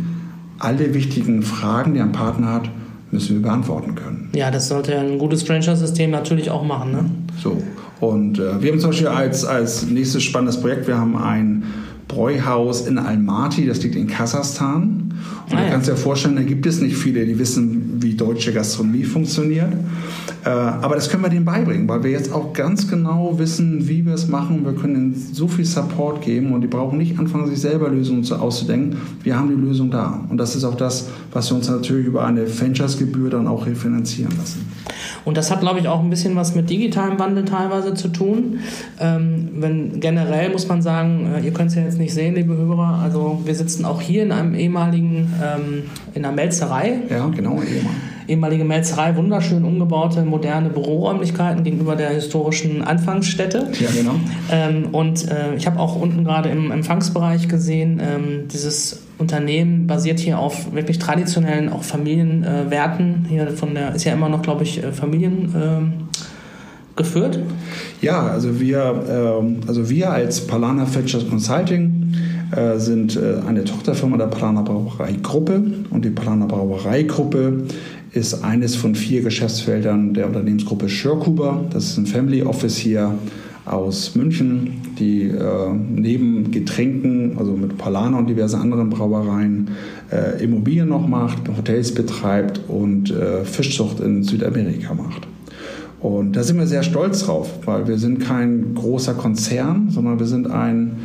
alle 0.59 0.93
wichtigen 0.93 1.41
Fragen, 1.41 1.93
die 1.93 2.01
ein 2.01 2.11
Partner 2.11 2.53
hat, 2.53 2.69
müssen 3.11 3.35
wir 3.35 3.43
beantworten 3.43 3.95
können. 3.95 4.29
Ja, 4.33 4.51
das 4.51 4.67
sollte 4.67 4.97
ein 4.97 5.17
gutes 5.17 5.43
Franchise-System 5.43 6.11
natürlich 6.11 6.49
auch 6.49 6.63
machen. 6.63 6.91
Ne? 6.91 7.05
So. 7.41 7.61
Und 7.99 8.39
äh, 8.39 8.61
wir 8.61 8.71
haben 8.71 8.79
zum 8.79 8.89
Beispiel 8.89 9.07
als, 9.07 9.45
als 9.45 9.87
nächstes 9.87 10.23
spannendes 10.23 10.59
Projekt, 10.59 10.87
wir 10.87 10.97
haben 10.97 11.15
ein 11.15 11.63
Bräuhaus 12.07 12.87
in 12.87 12.97
Almaty, 12.97 13.65
das 13.65 13.81
liegt 13.83 13.95
in 13.95 14.07
Kasachstan. 14.07 15.13
Und 15.49 15.57
ah, 15.57 15.63
du 15.63 15.71
kannst 15.71 15.87
dir 15.87 15.95
vorstellen, 15.95 16.35
da 16.35 16.43
gibt 16.43 16.65
es 16.65 16.81
nicht 16.81 16.97
viele, 16.97 17.25
die 17.25 17.39
wissen, 17.39 17.84
wie 18.01 18.13
deutsche 18.13 18.53
Gastronomie 18.53 19.03
funktioniert. 19.03 19.73
Äh, 20.45 20.49
aber 20.49 20.95
das 20.95 21.09
können 21.09 21.23
wir 21.23 21.29
denen 21.29 21.45
beibringen, 21.45 21.87
weil 21.87 22.03
wir 22.03 22.11
jetzt 22.11 22.31
auch 22.31 22.53
ganz 22.53 22.87
genau 22.87 23.37
wissen, 23.39 23.87
wie 23.87 24.05
wir 24.05 24.13
es 24.13 24.27
machen. 24.27 24.63
Wir 24.63 24.73
können 24.73 24.95
ihnen 24.95 25.29
so 25.33 25.47
viel 25.47 25.65
Support 25.65 26.21
geben 26.21 26.53
und 26.53 26.61
die 26.61 26.67
brauchen 26.67 26.97
nicht 26.97 27.17
anfangen, 27.17 27.47
sich 27.47 27.59
selber 27.59 27.89
Lösungen 27.89 28.31
auszudenken. 28.31 28.97
Wir 29.23 29.37
haben 29.37 29.49
die 29.49 29.55
Lösung 29.55 29.89
da. 29.89 30.23
Und 30.29 30.37
das 30.37 30.55
ist 30.55 30.63
auch 30.63 30.75
das, 30.75 31.09
was 31.31 31.49
wir 31.49 31.57
uns 31.57 31.69
natürlich 31.69 32.05
über 32.05 32.25
eine 32.25 32.47
Franchise-Gebühr 32.47 33.31
dann 33.31 33.47
auch 33.47 33.65
refinanzieren 33.65 34.33
lassen. 34.37 34.65
Und 35.25 35.37
das 35.37 35.49
hat, 35.49 35.61
glaube 35.61 35.79
ich, 35.79 35.87
auch 35.87 36.01
ein 36.01 36.11
bisschen 36.11 36.35
was 36.35 36.53
mit 36.53 36.69
digitalem 36.69 37.17
Wandel 37.17 37.45
teilweise 37.45 37.95
zu 37.95 38.09
tun. 38.09 38.59
Ähm, 38.99 39.49
wenn 39.55 39.99
generell 39.99 40.51
muss 40.51 40.67
man 40.67 40.83
sagen, 40.83 41.27
äh, 41.35 41.43
ihr 41.43 41.51
könnt 41.51 41.69
es 41.69 41.75
ja 41.75 41.81
jetzt 41.81 41.97
nicht 41.97 42.13
sehen, 42.13 42.35
liebe 42.35 42.55
Hörer, 42.55 42.99
also 43.03 43.41
wir 43.43 43.55
sitzen 43.55 43.85
auch 43.85 43.99
hier 43.99 44.21
in 44.21 44.31
einem 44.31 44.53
ehemaligen, 44.53 45.33
ähm, 45.43 45.83
in 46.13 46.23
einer 46.23 46.35
Melzerei. 46.35 46.99
Ja, 47.09 47.27
genau, 47.29 47.53
ehemalig 47.53 47.94
ehemalige 48.27 48.65
Melzerei, 48.65 49.15
wunderschön 49.15 49.63
umgebaute, 49.63 50.23
moderne 50.23 50.69
Büroräumlichkeiten 50.69 51.63
gegenüber 51.63 51.95
der 51.95 52.09
historischen 52.09 52.81
Anfangsstätte. 52.81 53.71
Ja, 53.79 53.89
genau. 53.91 54.15
Ähm, 54.51 54.89
und 54.91 55.29
äh, 55.29 55.55
ich 55.55 55.67
habe 55.67 55.79
auch 55.79 55.95
unten 55.95 56.23
gerade 56.23 56.49
im 56.49 56.71
Empfangsbereich 56.71 57.47
gesehen, 57.47 58.01
ähm, 58.01 58.47
dieses 58.51 59.03
Unternehmen 59.17 59.87
basiert 59.87 60.19
hier 60.19 60.39
auf 60.39 60.73
wirklich 60.73 60.99
traditionellen, 60.99 61.69
auch 61.69 61.83
Familienwerten. 61.83 63.25
Äh, 63.25 63.29
hier 63.29 63.47
von 63.49 63.73
der, 63.73 63.95
ist 63.95 64.03
ja 64.03 64.13
immer 64.13 64.29
noch, 64.29 64.41
glaube 64.41 64.63
ich, 64.63 64.83
äh, 64.83 64.91
Familien 64.91 65.53
ähm, 65.55 65.93
geführt. 66.95 67.39
Ja, 68.01 68.27
also 68.27 68.59
wir, 68.59 69.03
ähm, 69.09 69.61
also 69.67 69.89
wir 69.89 70.11
als 70.11 70.47
Palana 70.47 70.85
Fetchers 70.85 71.27
Consulting 71.29 72.13
äh, 72.55 72.77
sind 72.77 73.15
äh, 73.15 73.41
eine 73.47 73.63
Tochterfirma 73.63 74.17
der 74.17 74.27
Palana 74.27 74.61
Brauerei 74.61 75.13
Gruppe 75.21 75.61
und 75.89 76.05
die 76.05 76.09
Palana 76.09 76.45
Brauerei 76.45 77.03
Gruppe 77.03 77.63
ist 78.15 78.45
eines 78.45 78.75
von 78.77 78.95
vier 78.95 79.21
Geschäftsfeldern 79.21 80.13
der 80.13 80.27
Unternehmensgruppe 80.27 80.87
Schörkuber. 80.87 81.65
Das 81.71 81.85
ist 81.85 81.97
ein 81.97 82.05
Family 82.05 82.43
Office 82.43 82.77
hier 82.77 83.13
aus 83.65 84.15
München, 84.15 84.81
die 84.97 85.23
äh, 85.23 85.73
neben 85.73 86.49
Getränken, 86.51 87.37
also 87.37 87.51
mit 87.53 87.77
Palana 87.77 88.19
und 88.19 88.27
diversen 88.27 88.61
anderen 88.61 88.89
Brauereien, 88.89 89.71
äh, 90.11 90.41
Immobilien 90.41 90.87
noch 90.87 91.07
macht, 91.07 91.49
Hotels 91.57 91.93
betreibt 91.93 92.61
und 92.69 93.11
äh, 93.11 93.43
Fischzucht 93.43 93.99
in 93.99 94.23
Südamerika 94.23 94.93
macht. 94.93 95.27
Und 95.99 96.37
da 96.37 96.43
sind 96.43 96.57
wir 96.57 96.67
sehr 96.67 96.83
stolz 96.83 97.25
drauf, 97.25 97.49
weil 97.65 97.87
wir 97.87 97.97
sind 97.97 98.19
kein 98.19 98.75
großer 98.75 99.15
Konzern, 99.15 99.89
sondern 99.89 100.19
wir 100.19 100.27
sind 100.27 100.49
ein 100.49 100.97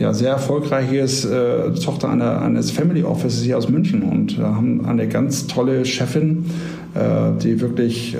ja, 0.00 0.14
sehr 0.14 0.30
erfolgreiches 0.30 1.26
äh, 1.26 1.72
Tochter 1.74 2.08
einer, 2.08 2.40
eines 2.40 2.70
Family 2.70 3.04
Offices 3.04 3.44
hier 3.44 3.58
aus 3.58 3.68
München 3.68 4.02
und 4.02 4.38
haben 4.38 4.86
eine 4.86 5.06
ganz 5.06 5.46
tolle 5.46 5.84
Chefin, 5.84 6.46
äh, 6.94 7.38
die 7.40 7.60
wirklich 7.60 8.14
äh, 8.14 8.18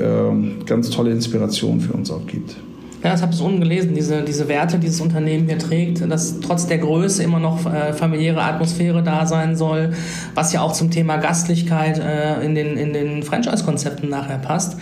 ganz 0.67 0.91
tolle 0.91 1.11
Inspiration 1.11 1.81
für 1.81 1.95
uns 1.95 2.11
auch 2.11 2.27
gibt. 2.27 2.55
Ja, 3.03 3.13
das 3.13 3.23
habe 3.23 3.33
ich 3.33 3.41
unten 3.41 3.61
gelesen, 3.61 3.95
diese, 3.95 4.23
diese 4.23 4.47
Werte, 4.47 4.77
die 4.77 4.87
dieses 4.87 5.01
Unternehmen 5.01 5.49
hier 5.49 5.59
trägt, 5.59 6.03
dass 6.11 6.39
trotz 6.41 6.67
der 6.67 6.77
Größe 6.77 7.23
immer 7.23 7.39
noch 7.39 7.65
äh, 7.65 7.95
familiäre 7.95 8.43
Atmosphäre 8.43 9.03
da 9.03 9.25
sein 9.25 9.57
soll, 9.57 9.95
was 10.35 10.53
ja 10.53 10.61
auch 10.61 10.75
zum 10.75 10.91
Thema 10.91 11.17
Gastlichkeit 11.17 11.99
äh, 11.99 12.45
in 12.45 12.55
den, 12.55 12.77
in 12.77 12.93
den 12.93 13.23
Franchise-Konzepten 13.23 14.11
nachher 14.11 14.37
passt. 14.37 14.77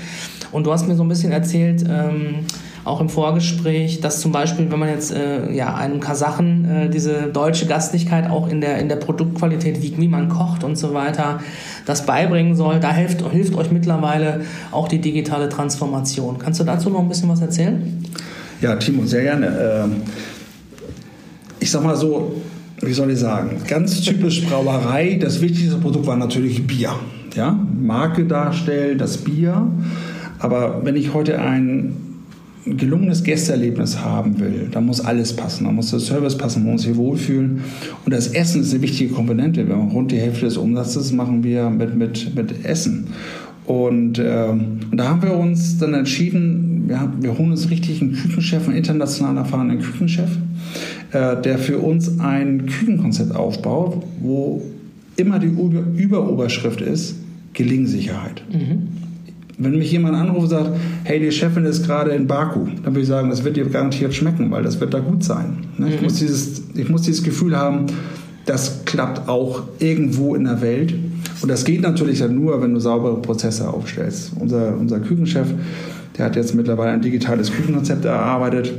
Und 0.50 0.66
du 0.66 0.72
hast 0.72 0.88
mir 0.88 0.96
so 0.96 1.04
ein 1.04 1.08
bisschen 1.08 1.30
erzählt, 1.30 1.84
ähm, 1.88 2.46
auch 2.88 3.00
im 3.00 3.08
Vorgespräch, 3.08 4.00
dass 4.00 4.20
zum 4.20 4.32
Beispiel, 4.32 4.70
wenn 4.70 4.78
man 4.78 4.88
jetzt 4.88 5.12
äh, 5.12 5.52
ja, 5.52 5.74
einem 5.74 6.00
Kasachen 6.00 6.64
äh, 6.64 6.88
diese 6.88 7.28
deutsche 7.32 7.66
Gastlichkeit 7.66 8.30
auch 8.30 8.48
in 8.48 8.60
der, 8.60 8.78
in 8.78 8.88
der 8.88 8.96
Produktqualität, 8.96 9.82
wie, 9.82 9.96
wie 9.98 10.08
man 10.08 10.28
kocht 10.28 10.64
und 10.64 10.76
so 10.76 10.94
weiter, 10.94 11.40
das 11.86 12.06
beibringen 12.06 12.56
soll, 12.56 12.80
da 12.80 12.92
hilft, 12.92 13.22
hilft 13.30 13.54
euch 13.54 13.70
mittlerweile 13.70 14.40
auch 14.72 14.88
die 14.88 15.00
digitale 15.00 15.48
Transformation. 15.48 16.38
Kannst 16.38 16.60
du 16.60 16.64
dazu 16.64 16.90
noch 16.90 17.00
ein 17.00 17.08
bisschen 17.08 17.28
was 17.28 17.40
erzählen? 17.40 18.02
Ja, 18.60 18.74
Timo, 18.76 19.04
sehr 19.04 19.22
gerne. 19.22 19.46
Ähm, 19.84 20.02
ich 21.60 21.70
sag 21.70 21.84
mal 21.84 21.96
so, 21.96 22.40
wie 22.80 22.92
soll 22.92 23.10
ich 23.10 23.18
sagen, 23.18 23.60
ganz 23.68 24.00
typisch 24.00 24.44
Brauerei, 24.46 25.18
das 25.20 25.40
wichtigste 25.40 25.76
Produkt 25.76 26.06
war 26.06 26.16
natürlich 26.16 26.66
Bier. 26.66 26.94
Ja? 27.34 27.58
Marke 27.80 28.24
darstellen, 28.24 28.98
das 28.98 29.18
Bier. 29.18 29.66
Aber 30.38 30.84
wenn 30.84 30.96
ich 30.96 31.12
heute 31.12 31.40
ein 31.40 32.07
ein 32.07 32.07
gelungenes 32.66 33.22
Gästeerlebnis 33.22 34.00
haben 34.00 34.38
will, 34.40 34.68
dann 34.70 34.86
muss 34.86 35.00
alles 35.00 35.34
passen. 35.34 35.64
Da 35.64 35.72
muss 35.72 35.90
der 35.90 36.00
Service 36.00 36.36
passen, 36.36 36.64
man 36.64 36.72
muss 36.72 36.82
sich 36.82 36.96
wohlfühlen. 36.96 37.62
Und 38.04 38.12
das 38.12 38.28
Essen 38.28 38.62
ist 38.62 38.72
eine 38.72 38.82
wichtige 38.82 39.14
Komponente. 39.14 39.66
Wir 39.66 39.76
machen 39.76 39.90
rund 39.90 40.12
die 40.12 40.18
Hälfte 40.18 40.46
des 40.46 40.56
Umsatzes 40.56 41.12
machen 41.12 41.42
wir 41.44 41.70
mit, 41.70 41.96
mit, 41.96 42.34
mit 42.34 42.64
Essen. 42.64 43.08
Und, 43.66 44.18
äh, 44.18 44.46
und 44.48 44.96
da 44.96 45.08
haben 45.08 45.22
wir 45.22 45.36
uns 45.36 45.76
dann 45.78 45.92
entschieden, 45.92 46.84
wir, 46.86 47.00
haben, 47.00 47.22
wir 47.22 47.36
holen 47.36 47.50
uns 47.50 47.70
richtig 47.70 48.00
einen 48.00 48.14
Küchenchef, 48.14 48.66
einen 48.66 48.76
international 48.76 49.36
erfahrenen 49.36 49.80
Küchenchef, 49.80 50.30
äh, 51.12 51.40
der 51.40 51.58
für 51.58 51.78
uns 51.78 52.18
ein 52.18 52.64
Küchenkonzept 52.66 53.36
aufbaut, 53.36 54.02
wo 54.20 54.62
immer 55.16 55.38
die 55.38 55.48
Überoberschrift 55.48 56.80
ist, 56.80 57.16
Gelingsicherheit. 57.52 58.42
Mhm. 58.50 58.88
Wenn 59.58 59.76
mich 59.76 59.90
jemand 59.90 60.14
anruft 60.14 60.42
und 60.42 60.48
sagt, 60.48 60.70
hey, 61.04 61.18
die 61.18 61.32
Chefin 61.32 61.64
ist 61.64 61.84
gerade 61.84 62.12
in 62.12 62.26
Baku, 62.26 62.66
dann 62.84 62.94
würde 62.94 63.00
ich 63.00 63.08
sagen, 63.08 63.28
das 63.28 63.42
wird 63.44 63.56
dir 63.56 63.64
garantiert 63.66 64.14
schmecken, 64.14 64.50
weil 64.50 64.62
das 64.62 64.80
wird 64.80 64.94
da 64.94 65.00
gut 65.00 65.24
sein. 65.24 65.64
Ne? 65.78 65.88
Ich, 65.88 65.96
mhm. 65.96 66.04
muss 66.04 66.14
dieses, 66.14 66.62
ich 66.74 66.88
muss 66.88 67.02
dieses 67.02 67.24
Gefühl 67.24 67.56
haben, 67.56 67.86
das 68.46 68.84
klappt 68.84 69.28
auch 69.28 69.64
irgendwo 69.78 70.34
in 70.34 70.44
der 70.44 70.62
Welt. 70.62 70.94
Und 71.42 71.48
das 71.48 71.64
geht 71.64 71.82
natürlich 71.82 72.20
dann 72.20 72.34
nur, 72.34 72.62
wenn 72.62 72.72
du 72.72 72.80
saubere 72.80 73.20
Prozesse 73.20 73.68
aufstellst. 73.68 74.32
Unser, 74.38 74.76
unser 74.76 75.00
Küchenchef, 75.00 75.48
der 76.16 76.26
hat 76.26 76.36
jetzt 76.36 76.54
mittlerweile 76.54 76.92
ein 76.92 77.02
digitales 77.02 77.52
Küchenkonzept 77.52 78.04
erarbeitet 78.04 78.72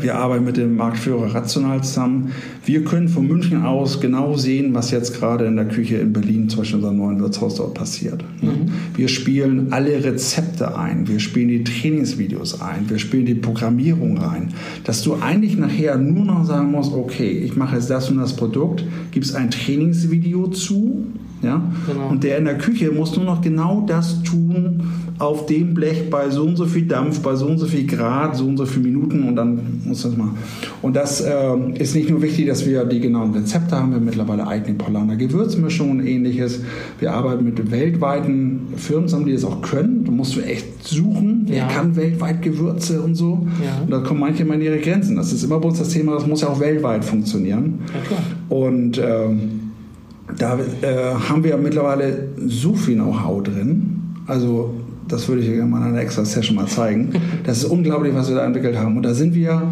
wir 0.00 0.16
arbeiten 0.16 0.44
mit 0.44 0.56
dem 0.56 0.76
Marktführer 0.76 1.34
Rational 1.34 1.82
zusammen. 1.82 2.32
Wir 2.64 2.84
können 2.84 3.08
von 3.08 3.26
München 3.26 3.64
aus 3.64 4.00
genau 4.00 4.36
sehen, 4.36 4.74
was 4.74 4.90
jetzt 4.90 5.18
gerade 5.18 5.46
in 5.46 5.56
der 5.56 5.66
Küche 5.66 5.96
in 5.96 6.12
Berlin, 6.12 6.48
zum 6.48 6.60
Beispiel 6.60 6.76
unserem 6.76 6.96
neuen 6.96 7.20
Wirtshaus 7.20 7.56
dort 7.56 7.74
passiert. 7.74 8.24
Mhm. 8.42 8.72
Wir 8.96 9.08
spielen 9.08 9.72
alle 9.72 10.02
Rezepte 10.04 10.76
ein, 10.76 11.08
wir 11.08 11.20
spielen 11.20 11.48
die 11.48 11.64
Trainingsvideos 11.64 12.60
ein, 12.60 12.88
wir 12.88 12.98
spielen 12.98 13.26
die 13.26 13.34
Programmierung 13.34 14.18
rein, 14.18 14.52
dass 14.84 15.02
du 15.02 15.14
eigentlich 15.14 15.56
nachher 15.56 15.96
nur 15.98 16.24
noch 16.24 16.44
sagen 16.44 16.70
musst, 16.70 16.92
okay, 16.92 17.30
ich 17.30 17.56
mache 17.56 17.76
jetzt 17.76 17.90
das 17.90 18.10
und 18.10 18.18
das 18.18 18.34
Produkt, 18.34 18.84
gibst 19.10 19.34
ein 19.34 19.50
Trainingsvideo 19.50 20.48
zu, 20.48 21.06
ja? 21.42 21.62
Genau. 21.86 22.08
Und 22.08 22.24
der 22.24 22.38
in 22.38 22.44
der 22.44 22.58
Küche 22.58 22.90
muss 22.90 23.16
nur 23.16 23.24
noch 23.24 23.40
genau 23.40 23.84
das 23.86 24.22
tun, 24.22 24.82
auf 25.20 25.44
dem 25.44 25.74
Blech 25.74 26.08
bei 26.08 26.30
so 26.30 26.44
und 26.44 26.56
so 26.56 26.64
viel 26.64 26.86
Dampf, 26.86 27.20
bei 27.20 27.36
so 27.36 27.46
und 27.46 27.58
so 27.58 27.66
viel 27.66 27.86
Grad, 27.86 28.36
so 28.36 28.46
und 28.46 28.56
so 28.56 28.64
viele 28.64 28.86
Minuten 28.86 29.28
und 29.28 29.36
dann 29.36 29.82
muss 29.84 30.02
das 30.02 30.16
mal. 30.16 30.30
Und 30.80 30.96
das 30.96 31.20
äh, 31.20 31.56
ist 31.78 31.94
nicht 31.94 32.08
nur 32.08 32.22
wichtig, 32.22 32.46
dass 32.46 32.66
wir 32.66 32.86
die 32.86 33.00
genauen 33.00 33.34
Rezepte 33.34 33.76
haben, 33.76 33.90
wir 33.90 33.96
haben 33.96 34.06
mittlerweile 34.06 34.46
eigene 34.46 34.78
Polaner 34.78 35.16
Gewürzmischungen 35.16 36.00
und 36.00 36.06
ähnliches. 36.06 36.62
Wir 36.98 37.12
arbeiten 37.12 37.44
mit 37.44 37.70
weltweiten 37.70 38.68
Firmen 38.76 39.08
zusammen, 39.08 39.26
die 39.26 39.34
das 39.34 39.44
auch 39.44 39.60
können. 39.60 40.04
Da 40.06 40.10
musst 40.10 40.36
du 40.36 40.40
echt 40.40 40.88
suchen, 40.88 41.42
wer 41.46 41.58
ja. 41.58 41.68
kann 41.68 41.96
weltweit 41.96 42.40
Gewürze 42.40 43.02
und 43.02 43.14
so. 43.14 43.46
Ja. 43.62 43.82
Und 43.82 43.90
da 43.90 43.98
kommen 43.98 44.20
manche 44.20 44.46
mal 44.46 44.54
in 44.54 44.62
ihre 44.62 44.78
Grenzen. 44.78 45.16
Das 45.16 45.34
ist 45.34 45.44
immer 45.44 45.58
bei 45.58 45.68
uns 45.68 45.78
das 45.78 45.90
Thema, 45.90 46.14
das 46.14 46.26
muss 46.26 46.40
ja 46.40 46.48
auch 46.48 46.60
weltweit 46.60 47.04
funktionieren. 47.04 47.80
Ja. 48.10 48.56
Und 48.56 48.98
ähm, 48.98 49.59
da 50.38 50.58
äh, 50.58 51.14
haben 51.28 51.44
wir 51.44 51.56
mittlerweile 51.56 52.28
so 52.46 52.74
viel 52.74 52.96
Know-how 52.96 53.42
drin. 53.42 54.14
Also 54.26 54.74
das 55.10 55.28
würde 55.28 55.42
ich 55.42 55.48
gerne 55.48 55.66
mal 55.66 55.78
in 55.78 55.88
einer 55.88 56.00
extra 56.00 56.24
Session 56.24 56.56
mal 56.56 56.66
zeigen. 56.66 57.12
Das 57.44 57.58
ist 57.58 57.64
unglaublich, 57.64 58.14
was 58.14 58.28
wir 58.28 58.36
da 58.36 58.44
entwickelt 58.44 58.76
haben. 58.76 58.96
Und 58.96 59.02
da 59.02 59.14
sind 59.14 59.34
wir 59.34 59.62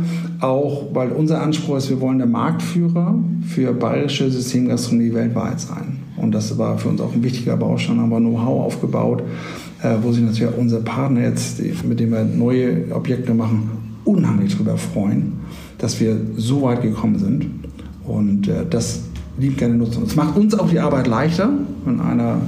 auch, 0.41 0.87
weil 0.95 1.13
unser 1.13 1.43
Anspruch 1.43 1.77
ist, 1.77 1.91
wir 1.91 2.01
wollen 2.01 2.19
der 2.19 2.27
Marktführer 2.27 3.15
für 3.47 3.73
bayerische 3.73 4.31
Systemgastronomie 4.31 5.15
weltweit 5.15 5.61
sein. 5.61 5.99
Und 6.17 6.33
das 6.33 6.59
war 6.59 6.79
für 6.79 6.89
uns 6.89 7.01
auch 7.01 7.13
ein 7.13 7.23
wichtiger 7.23 7.57
Baustein, 7.57 8.01
haben 8.01 8.11
wir 8.11 8.19
Know-how 8.19 8.65
aufgebaut, 8.65 9.23
äh, 9.83 9.95
wo 10.03 10.11
sich 10.11 10.25
natürlich 10.25 10.53
auch 10.53 10.59
unsere 10.59 10.81
Partner 10.81 11.23
jetzt, 11.23 11.63
mit 11.85 12.01
denen 12.01 12.13
wir 12.13 12.25
neue 12.25 12.93
Objekte 12.93 13.35
machen, 13.35 13.71
unheimlich 14.05 14.55
darüber 14.55 14.77
freuen, 14.77 15.35
dass 15.77 16.01
wir 16.01 16.17
so 16.37 16.63
weit 16.63 16.83
gekommen 16.83 17.19
sind. 17.19 17.47
Und 18.05 18.49
äh, 18.49 18.65
das 18.69 19.03
lieb 19.39 19.57
gerne 19.57 19.75
nutzen. 19.75 20.03
Es 20.05 20.17
macht 20.17 20.37
uns 20.37 20.55
auch 20.59 20.69
die 20.69 20.81
Arbeit 20.81 21.07
leichter, 21.07 21.51
wenn 21.85 22.01
einer 22.01 22.41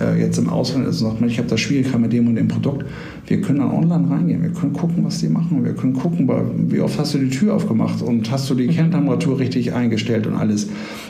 äh, 0.00 0.20
jetzt 0.20 0.38
im 0.38 0.48
Ausland 0.48 0.86
ist 0.88 1.02
und 1.02 1.10
sagt, 1.10 1.30
ich 1.30 1.38
habe 1.38 1.48
da 1.48 1.56
Schwierigkeiten 1.56 2.02
mit 2.02 2.12
dem 2.12 2.28
und 2.28 2.36
dem 2.36 2.48
Produkt. 2.48 2.86
Wir 3.26 3.40
können 3.40 3.58
dann 3.58 3.70
online 3.70 4.10
reingehen, 4.10 4.42
wir 4.42 4.50
können 4.50 4.72
gucken, 4.72 5.04
was 5.04 5.20
die 5.20 5.28
machen, 5.28 5.64
wir 5.64 5.74
können 5.74 5.92
gucken, 5.92 6.28
wie 6.70 6.80
oft 6.80 6.98
hast 6.98 7.14
du 7.14 7.18
die 7.18 7.30
Tür 7.30 7.54
aufgemacht 7.54 8.02
und 8.02 8.30
hast 8.30 8.48
du 8.50 8.54
die 8.54 8.66
mhm. 8.66 8.72
Kerntemperatur 8.72 9.38
richtig 9.38 9.72
eingestellt 9.72 10.26
und 10.26 10.34
alles. 10.34 10.68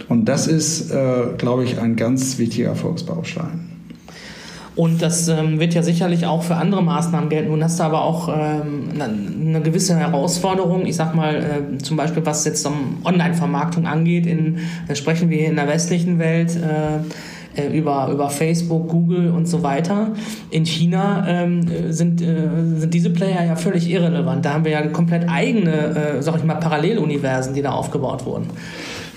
Und 0.08 0.26
das 0.28 0.46
ist, 0.46 0.90
äh, 0.90 1.26
glaube 1.38 1.64
ich, 1.64 1.78
ein 1.78 1.96
ganz 1.96 2.38
wichtiger 2.38 2.68
Erfolgsbaustein. 2.68 3.79
Und 4.80 5.02
das 5.02 5.28
ähm, 5.28 5.60
wird 5.60 5.75
ja 5.75 5.82
sicherlich 5.82 6.25
auch 6.25 6.42
für 6.42 6.56
andere 6.56 6.82
Maßnahmen 6.82 7.28
gelten. 7.28 7.50
Nun 7.50 7.62
hast 7.62 7.78
du 7.78 7.84
aber 7.84 8.02
auch 8.02 8.30
ähm, 8.30 8.88
eine 8.99 9.60
gewisse 9.60 9.94
Herausforderung. 9.94 10.87
Ich 10.87 10.96
sag 10.96 11.14
mal, 11.14 11.34
äh, 11.34 11.78
zum 11.82 11.99
Beispiel, 11.99 12.25
was 12.25 12.46
jetzt 12.46 12.66
um 12.66 12.96
Online-Vermarktung 13.04 13.87
angeht, 13.87 14.25
in, 14.25 14.60
äh, 14.88 14.94
sprechen 14.94 15.28
wir 15.28 15.46
in 15.46 15.56
der 15.56 15.68
westlichen 15.68 16.18
Welt. 16.18 16.56
Äh, 16.56 17.00
äh, 17.56 17.76
über, 17.76 18.08
über 18.10 18.30
Facebook, 18.30 18.88
Google 18.88 19.32
und 19.32 19.46
so 19.46 19.62
weiter. 19.62 20.12
In 20.50 20.64
China 20.64 21.26
ähm, 21.28 21.92
sind, 21.92 22.22
äh, 22.22 22.49
sind 22.76 22.94
diese 22.94 23.10
Player 23.10 23.44
ja 23.44 23.56
völlig 23.56 23.90
irrelevant. 23.90 24.46
Da 24.46 24.54
haben 24.54 24.64
wir 24.64 24.72
ja 24.72 24.87
komplett 24.87 25.28
eigene, 25.28 26.16
äh, 26.18 26.22
sag 26.22 26.37
ich 26.37 26.44
mal, 26.44 26.54
Paralleluniversen, 26.54 27.52
die 27.52 27.60
da 27.60 27.72
aufgebaut 27.72 28.25
wurden. 28.25 28.46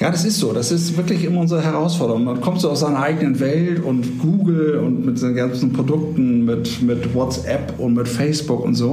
Ja, 0.04 0.12
das 0.12 0.26
ist 0.26 0.38
so. 0.38 0.52
Das 0.52 0.70
ist 0.70 0.98
wirklich 0.98 1.24
immer 1.24 1.40
unsere 1.40 1.64
Herausforderung. 1.64 2.26
Man 2.26 2.42
kommt 2.42 2.60
so 2.60 2.70
aus 2.70 2.82
seiner 2.82 3.00
eigenen 3.00 3.40
Welt 3.40 3.82
und 3.82 4.20
Google 4.20 4.80
und 4.80 5.06
mit 5.06 5.18
seinen 5.18 5.34
ganzen 5.34 5.72
Produkten, 5.72 6.44
mit, 6.44 6.82
mit 6.82 7.16
WhatsApp 7.16 7.80
und 7.80 7.94
mit 7.94 8.10
Facebook 8.10 8.66
und 8.66 8.76
so. 8.76 8.92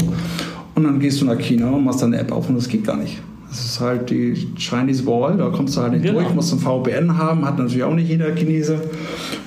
Und 0.76 0.85
dann 0.85 1.00
gehst 1.00 1.21
du 1.21 1.25
nach 1.25 1.40
China 1.40 1.71
und 1.71 1.85
machst 1.85 2.00
deine 2.00 2.17
App 2.17 2.31
auf 2.31 2.49
und 2.49 2.55
das 2.55 2.69
geht 2.69 2.85
gar 2.85 2.97
nicht. 2.97 3.19
Das 3.49 3.59
ist 3.59 3.81
halt 3.81 4.09
die 4.09 4.35
Chinese 4.57 5.05
Wall, 5.05 5.37
da 5.37 5.49
kommst 5.49 5.76
du 5.76 5.81
halt 5.81 5.95
nicht 5.95 6.05
genau. 6.05 6.21
durch, 6.21 6.33
musst 6.33 6.52
ein 6.52 6.61
VPN 6.61 7.19
haben, 7.19 7.45
hat 7.45 7.59
natürlich 7.59 7.83
auch 7.83 7.95
nicht 7.95 8.09
jeder 8.09 8.33
Chinese. 8.37 8.81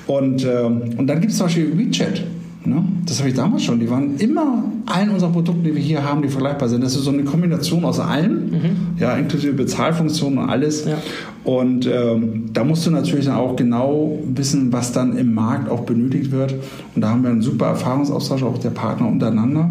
Und, 0.06 0.44
ähm, 0.44 0.82
und 0.98 1.06
dann 1.06 1.22
gibt 1.22 1.32
es 1.32 1.38
zum 1.38 1.46
Beispiel 1.46 1.78
WeChat. 1.78 2.24
Ne? 2.66 2.84
Das 3.06 3.18
habe 3.18 3.28
ich 3.28 3.34
damals 3.34 3.62
schon. 3.62 3.80
Die 3.80 3.90
waren 3.90 4.16
immer 4.16 4.64
allen 4.86 5.10
unseren 5.10 5.32
Produkten, 5.32 5.64
die 5.64 5.74
wir 5.74 5.82
hier 5.82 6.02
haben, 6.02 6.22
die 6.22 6.28
vergleichbar 6.28 6.68
sind. 6.68 6.82
Das 6.82 6.94
ist 6.96 7.04
so 7.04 7.10
eine 7.10 7.24
Kombination 7.24 7.84
aus 7.84 8.00
allem, 8.00 8.50
mhm. 8.50 8.76
ja, 8.98 9.14
inklusive 9.16 9.52
Bezahlfunktionen 9.52 10.38
und 10.38 10.48
alles. 10.48 10.86
Ja. 10.86 10.96
Und 11.44 11.86
ähm, 11.86 12.46
da 12.52 12.64
musst 12.64 12.86
du 12.86 12.90
natürlich 12.90 13.26
dann 13.26 13.36
auch 13.36 13.54
genau 13.56 14.18
wissen, 14.24 14.72
was 14.72 14.92
dann 14.92 15.16
im 15.16 15.34
Markt 15.34 15.70
auch 15.70 15.80
benötigt 15.80 16.30
wird. 16.32 16.54
Und 16.94 17.02
da 17.02 17.10
haben 17.10 17.22
wir 17.22 17.30
einen 17.30 17.42
super 17.42 17.66
Erfahrungsaustausch 17.66 18.42
auch 18.42 18.58
der 18.58 18.70
Partner 18.70 19.08
untereinander. 19.08 19.70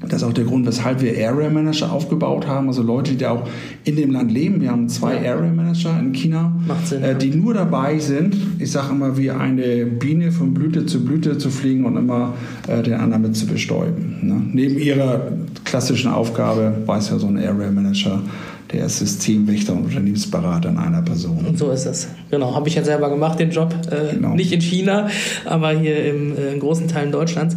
Das 0.00 0.22
ist 0.22 0.28
auch 0.28 0.32
der 0.32 0.44
Grund, 0.44 0.64
weshalb 0.64 1.02
wir 1.02 1.12
Area 1.28 1.50
Manager 1.50 1.90
aufgebaut 1.90 2.46
haben, 2.46 2.68
also 2.68 2.82
Leute, 2.82 3.14
die 3.14 3.26
auch 3.26 3.48
in 3.84 3.96
dem 3.96 4.12
Land 4.12 4.30
leben. 4.30 4.60
Wir 4.60 4.70
haben 4.70 4.88
zwei 4.88 5.16
Area 5.16 5.52
Manager 5.52 5.98
in 5.98 6.12
China, 6.12 6.52
Sinn, 6.84 7.02
äh, 7.02 7.16
die 7.16 7.30
nur 7.30 7.54
dabei 7.54 7.98
sind, 7.98 8.36
ich 8.60 8.70
sage 8.70 8.92
immer, 8.92 9.16
wie 9.16 9.30
eine 9.30 9.86
Biene 9.86 10.30
von 10.30 10.54
Blüte 10.54 10.86
zu 10.86 11.04
Blüte 11.04 11.36
zu 11.38 11.50
fliegen 11.50 11.84
und 11.84 11.96
immer 11.96 12.34
äh, 12.68 12.82
den 12.82 12.94
anderen 12.94 13.22
mit 13.22 13.36
zu 13.36 13.46
bestäuben. 13.46 14.18
Ne? 14.22 14.40
Neben 14.52 14.78
ihrer 14.78 15.32
klassischen 15.64 16.12
Aufgabe 16.12 16.74
weiß 16.86 17.10
ja 17.10 17.18
so 17.18 17.26
ein 17.26 17.36
Area 17.36 17.70
Manager, 17.70 18.22
der 18.72 18.86
ist 18.86 18.98
Systemwächter 18.98 19.72
und 19.72 19.84
Unternehmensberater 19.84 20.68
in 20.68 20.76
einer 20.76 21.02
Person. 21.02 21.44
Und 21.46 21.58
so 21.58 21.70
ist 21.70 21.86
es. 21.86 22.08
Genau, 22.30 22.54
habe 22.54 22.68
ich 22.68 22.74
ja 22.74 22.84
selber 22.84 23.08
gemacht, 23.08 23.40
den 23.40 23.50
Job. 23.50 23.74
Äh, 23.90 24.14
genau. 24.14 24.34
Nicht 24.34 24.52
in 24.52 24.60
China, 24.60 25.08
aber 25.44 25.70
hier 25.70 26.04
im, 26.04 26.36
äh, 26.36 26.52
in 26.52 26.60
großen 26.60 26.86
Teilen 26.86 27.10
Deutschlands. 27.10 27.56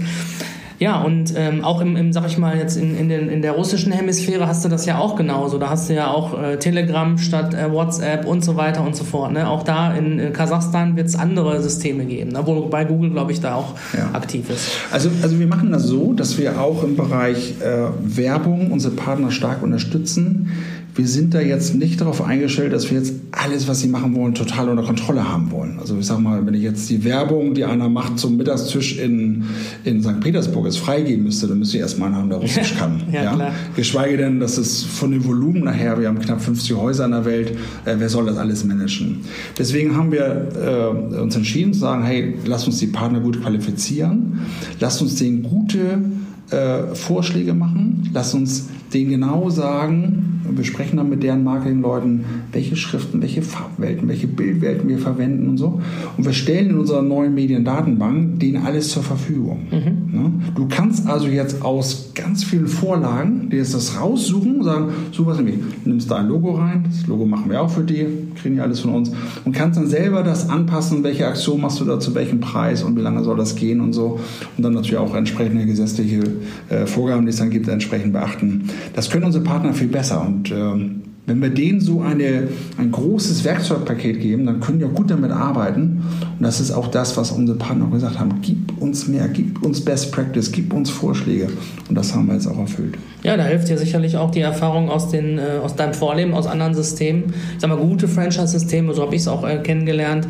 Ja, 0.81 0.99
und 1.03 1.35
ähm, 1.35 1.63
auch 1.63 1.79
im, 1.79 1.95
im, 1.95 2.11
sag 2.11 2.25
ich 2.25 2.39
mal, 2.39 2.57
jetzt 2.57 2.75
in, 2.75 2.97
in, 2.97 3.07
den, 3.07 3.29
in 3.29 3.43
der 3.43 3.51
russischen 3.51 3.91
Hemisphäre 3.91 4.47
hast 4.47 4.65
du 4.65 4.67
das 4.67 4.87
ja 4.87 4.97
auch 4.97 5.15
genauso. 5.15 5.59
Da 5.59 5.69
hast 5.69 5.87
du 5.89 5.93
ja 5.93 6.09
auch 6.09 6.41
äh, 6.41 6.57
Telegram 6.57 7.19
statt 7.19 7.53
äh, 7.53 7.71
WhatsApp 7.71 8.25
und 8.25 8.43
so 8.43 8.55
weiter 8.55 8.83
und 8.83 8.95
so 8.95 9.03
fort. 9.03 9.31
Ne? 9.31 9.47
Auch 9.47 9.61
da 9.61 9.93
in 9.93 10.17
äh, 10.17 10.31
Kasachstan 10.31 10.95
wird 10.95 11.05
es 11.05 11.15
andere 11.15 11.61
Systeme 11.61 12.05
geben, 12.05 12.31
ne? 12.31 12.41
wobei 12.47 12.85
Google, 12.85 13.11
glaube 13.11 13.31
ich, 13.31 13.39
da 13.39 13.53
auch 13.53 13.75
ja. 13.95 14.09
aktiv 14.13 14.49
ist. 14.49 14.71
Also, 14.91 15.11
also 15.21 15.39
wir 15.39 15.45
machen 15.45 15.71
das 15.71 15.83
so, 15.83 16.13
dass 16.13 16.39
wir 16.39 16.59
auch 16.59 16.83
im 16.83 16.95
Bereich 16.95 17.61
äh, 17.61 17.89
Werbung 18.01 18.71
unsere 18.71 18.95
Partner 18.95 19.29
stark 19.29 19.61
unterstützen 19.61 20.49
wir 20.93 21.07
sind 21.07 21.33
da 21.33 21.39
jetzt 21.39 21.73
nicht 21.73 22.01
darauf 22.01 22.21
eingestellt, 22.21 22.73
dass 22.73 22.89
wir 22.91 22.97
jetzt 22.97 23.13
alles, 23.31 23.67
was 23.67 23.79
sie 23.79 23.87
machen 23.87 24.13
wollen, 24.15 24.35
total 24.35 24.67
unter 24.67 24.83
Kontrolle 24.83 25.27
haben 25.27 25.49
wollen. 25.51 25.79
Also 25.79 25.97
ich 25.97 26.05
sag 26.05 26.19
mal, 26.19 26.45
wenn 26.45 26.53
ich 26.53 26.63
jetzt 26.63 26.89
die 26.89 27.05
Werbung, 27.05 27.53
die 27.53 27.63
einer 27.63 27.87
macht 27.87 28.19
zum 28.19 28.35
Mittagstisch 28.35 28.97
in, 28.97 29.45
in 29.85 30.03
St. 30.03 30.19
Petersburg 30.19 30.65
jetzt 30.65 30.79
freigeben 30.79 31.23
müsste, 31.23 31.47
dann 31.47 31.59
müsste 31.59 31.77
ich 31.77 31.81
erstmal 31.81 32.09
einen 32.09 32.17
haben, 32.17 32.29
der 32.29 32.39
Russisch 32.39 32.75
kann. 32.77 33.03
ja, 33.11 33.23
ja? 33.23 33.35
Klar. 33.35 33.51
Geschweige 33.75 34.17
denn, 34.17 34.41
dass 34.41 34.57
es 34.57 34.83
von 34.83 35.11
dem 35.11 35.23
Volumen 35.25 35.63
nachher, 35.63 35.97
wir 35.99 36.09
haben 36.09 36.19
knapp 36.19 36.41
50 36.41 36.75
Häuser 36.75 37.05
in 37.05 37.11
der 37.11 37.25
Welt, 37.25 37.51
äh, 37.85 37.95
wer 37.97 38.09
soll 38.09 38.25
das 38.25 38.37
alles 38.37 38.65
managen? 38.65 39.19
Deswegen 39.57 39.95
haben 39.95 40.11
wir 40.11 40.49
äh, 41.15 41.17
uns 41.17 41.35
entschieden 41.35 41.73
zu 41.73 41.79
sagen, 41.79 42.03
hey, 42.03 42.35
lass 42.45 42.65
uns 42.65 42.79
die 42.79 42.87
Partner 42.87 43.21
gut 43.21 43.41
qualifizieren, 43.41 44.41
lass 44.79 45.01
uns 45.01 45.15
denen 45.15 45.43
gute 45.43 46.01
äh, 46.49 46.95
Vorschläge 46.95 47.53
machen, 47.53 48.09
lass 48.13 48.33
uns 48.33 48.67
denen 48.93 49.11
genau 49.11 49.49
sagen, 49.49 50.30
wir 50.49 50.63
sprechen 50.63 50.97
dann 50.97 51.09
mit 51.09 51.23
deren 51.23 51.43
Marketingleuten, 51.43 52.25
welche 52.51 52.75
Schriften, 52.75 53.21
welche 53.21 53.41
Farbwelten, 53.41 54.07
welche 54.07 54.27
Bildwelten 54.27 54.87
wir 54.89 54.97
verwenden 54.97 55.49
und 55.49 55.57
so. 55.57 55.81
Und 56.17 56.25
wir 56.25 56.33
stellen 56.33 56.71
in 56.71 56.77
unserer 56.77 57.01
neuen 57.01 57.33
Mediendatenbank 57.33 58.39
denen 58.39 58.65
alles 58.65 58.89
zur 58.89 59.03
Verfügung. 59.03 59.67
Mhm. 59.71 60.19
Ne? 60.19 60.31
Du 60.55 60.67
kannst 60.67 61.07
also 61.07 61.27
jetzt 61.27 61.61
aus 61.63 62.11
ganz 62.15 62.43
vielen 62.43 62.67
Vorlagen 62.67 63.49
dir 63.49 63.57
jetzt 63.57 63.73
das 63.73 63.99
raussuchen 63.99 64.57
und 64.57 64.63
sagen, 64.63 64.89
so 65.11 65.25
was 65.25 65.37
nämlich, 65.37 65.55
nimmst 65.85 66.09
da 66.09 66.17
ein 66.17 66.27
Logo 66.27 66.51
rein, 66.51 66.85
das 66.87 67.07
Logo 67.07 67.25
machen 67.25 67.49
wir 67.49 67.61
auch 67.61 67.69
für 67.69 67.83
die, 67.83 68.05
kriegen 68.41 68.55
die 68.55 68.61
alles 68.61 68.79
von 68.81 68.91
uns 68.91 69.11
und 69.45 69.53
kannst 69.53 69.77
dann 69.77 69.87
selber 69.87 70.23
das 70.23 70.49
anpassen, 70.49 71.03
welche 71.03 71.27
Aktion 71.27 71.61
machst 71.61 71.79
du 71.79 71.85
da 71.85 71.99
zu 71.99 72.13
welchem 72.15 72.39
Preis 72.39 72.83
und 72.83 72.97
wie 72.97 73.01
lange 73.01 73.23
soll 73.23 73.37
das 73.37 73.55
gehen 73.55 73.81
und 73.81 73.93
so. 73.93 74.19
Und 74.57 74.63
dann 74.63 74.73
natürlich 74.73 74.97
auch 74.97 75.15
entsprechende 75.15 75.65
gesetzliche 75.65 76.21
äh, 76.69 76.85
Vorgaben, 76.85 77.25
die 77.25 77.29
es 77.29 77.37
dann 77.37 77.49
gibt, 77.49 77.67
entsprechend 77.67 78.13
beachten. 78.13 78.65
Das 78.93 79.09
können 79.09 79.25
unsere 79.25 79.43
Partner 79.43 79.73
viel 79.73 79.87
besser 79.87 80.25
und 80.25 80.40
ähm, 80.49 81.00
wenn 81.31 81.41
wir 81.41 81.49
denen 81.49 81.79
so 81.79 82.01
eine, 82.01 82.49
ein 82.77 82.91
großes 82.91 83.45
Werkzeugpaket 83.45 84.19
geben, 84.19 84.45
dann 84.45 84.59
können 84.59 84.79
die 84.79 84.85
auch 84.85 84.93
gut 84.93 85.09
damit 85.09 85.31
arbeiten. 85.31 86.03
Und 86.37 86.43
das 86.43 86.59
ist 86.59 86.71
auch 86.71 86.87
das, 86.87 87.15
was 87.15 87.31
unsere 87.31 87.57
Partner 87.57 87.85
auch 87.85 87.91
gesagt 87.91 88.19
haben. 88.19 88.41
Gib 88.41 88.81
uns 88.81 89.07
mehr, 89.07 89.29
gib 89.29 89.63
uns 89.63 89.79
Best 89.79 90.11
Practice, 90.11 90.51
gib 90.51 90.73
uns 90.73 90.89
Vorschläge. 90.89 91.47
Und 91.87 91.95
das 91.95 92.13
haben 92.13 92.27
wir 92.27 92.33
jetzt 92.33 92.47
auch 92.47 92.57
erfüllt. 92.57 92.97
Ja, 93.23 93.37
da 93.37 93.43
hilft 93.43 93.69
dir 93.69 93.77
sicherlich 93.77 94.17
auch 94.17 94.31
die 94.31 94.41
Erfahrung 94.41 94.89
aus, 94.89 95.09
den, 95.09 95.37
äh, 95.37 95.59
aus 95.63 95.75
deinem 95.75 95.93
Vorleben, 95.93 96.33
aus 96.33 96.47
anderen 96.47 96.73
Systemen. 96.73 97.25
Ich 97.53 97.59
sag 97.59 97.69
mal, 97.69 97.77
gute 97.77 98.07
Franchise-Systeme, 98.07 98.93
so 98.93 99.03
habe 99.03 99.15
ich 99.15 99.21
es 99.21 99.27
auch 99.27 99.47
äh, 99.47 99.57
kennengelernt, 99.59 100.27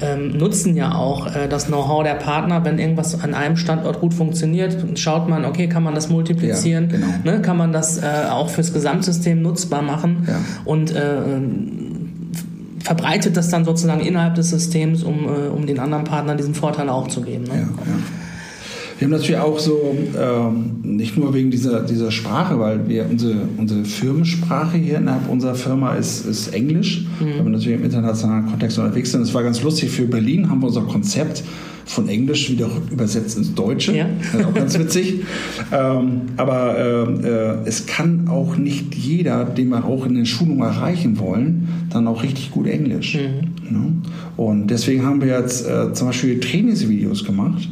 ähm, 0.00 0.36
nutzen 0.36 0.76
ja 0.76 0.94
auch 0.94 1.34
äh, 1.34 1.48
das 1.48 1.66
Know-how 1.66 2.04
der 2.04 2.14
Partner. 2.14 2.64
Wenn 2.64 2.78
irgendwas 2.78 3.20
an 3.20 3.34
einem 3.34 3.56
Standort 3.56 4.00
gut 4.00 4.14
funktioniert, 4.14 4.76
schaut 4.98 5.28
man, 5.28 5.46
okay, 5.46 5.68
kann 5.68 5.82
man 5.82 5.94
das 5.94 6.10
multiplizieren? 6.10 6.90
Ja, 6.90 6.96
genau. 6.98 7.14
ne, 7.24 7.42
kann 7.42 7.56
man 7.56 7.72
das 7.72 7.98
äh, 7.98 8.02
auch 8.30 8.50
fürs 8.50 8.72
Gesamtsystem 8.72 9.40
nutzbar 9.40 9.82
machen? 9.82 10.24
Ja. 10.28 10.38
Und 10.64 10.94
äh, 10.94 11.20
verbreitet 12.84 13.36
das 13.36 13.48
dann 13.48 13.64
sozusagen 13.64 14.00
innerhalb 14.00 14.34
des 14.34 14.50
Systems, 14.50 15.02
um, 15.02 15.24
äh, 15.24 15.48
um 15.48 15.66
den 15.66 15.78
anderen 15.78 16.04
Partnern 16.04 16.36
diesen 16.36 16.54
Vorteil 16.54 16.88
auch 16.88 17.08
zu 17.08 17.22
geben. 17.22 17.44
Ne? 17.44 17.54
Ja, 17.54 17.60
ja. 17.60 17.98
Wir 18.98 19.06
haben 19.06 19.12
natürlich 19.12 19.38
auch 19.38 19.58
so, 19.58 19.96
ähm, 20.18 20.76
nicht 20.82 21.16
nur 21.16 21.34
wegen 21.34 21.50
dieser, 21.50 21.80
dieser 21.80 22.10
Sprache, 22.10 22.58
weil 22.60 22.88
wir 22.88 23.06
unsere, 23.10 23.48
unsere 23.56 23.84
Firmensprache 23.84 24.76
hier 24.76 24.98
innerhalb 24.98 25.28
unserer 25.28 25.54
Firma 25.54 25.94
ist, 25.94 26.26
ist 26.26 26.54
Englisch, 26.54 27.06
mhm. 27.20 27.38
weil 27.38 27.44
wir 27.44 27.50
natürlich 27.50 27.78
im 27.78 27.84
internationalen 27.84 28.46
Kontext 28.46 28.78
unterwegs 28.78 29.10
sind. 29.10 29.22
Das 29.22 29.34
war 29.34 29.42
ganz 29.42 29.62
lustig. 29.62 29.90
Für 29.90 30.06
Berlin 30.06 30.48
haben 30.48 30.60
wir 30.60 30.68
unser 30.68 30.82
Konzept 30.82 31.42
von 31.86 32.08
Englisch 32.08 32.50
wieder 32.50 32.68
übersetzt 32.90 33.36
ins 33.36 33.54
Deutsche. 33.54 33.96
Ja. 33.96 34.06
Das 34.32 34.40
ist 34.40 34.46
auch 34.46 34.54
ganz 34.54 34.78
witzig. 34.78 35.20
ähm, 35.72 36.22
aber 36.36 36.78
äh, 36.78 37.28
äh, 37.28 37.56
es 37.66 37.86
kann 37.86 38.28
auch 38.28 38.56
nicht 38.56 38.94
jeder, 38.94 39.44
den 39.44 39.68
wir 39.68 39.84
auch 39.84 40.06
in 40.06 40.14
den 40.14 40.26
Schulungen 40.26 40.62
erreichen 40.62 41.18
wollen, 41.18 41.68
dann 41.90 42.06
auch 42.06 42.22
richtig 42.22 42.52
gut 42.52 42.66
Englisch. 42.66 43.16
Mhm. 43.16 43.76
Ne? 43.76 43.92
Und 44.36 44.68
deswegen 44.68 45.04
haben 45.04 45.20
wir 45.20 45.38
jetzt 45.38 45.68
äh, 45.68 45.92
zum 45.92 46.08
Beispiel 46.08 46.40
Trainingsvideos 46.40 47.24
gemacht, 47.24 47.68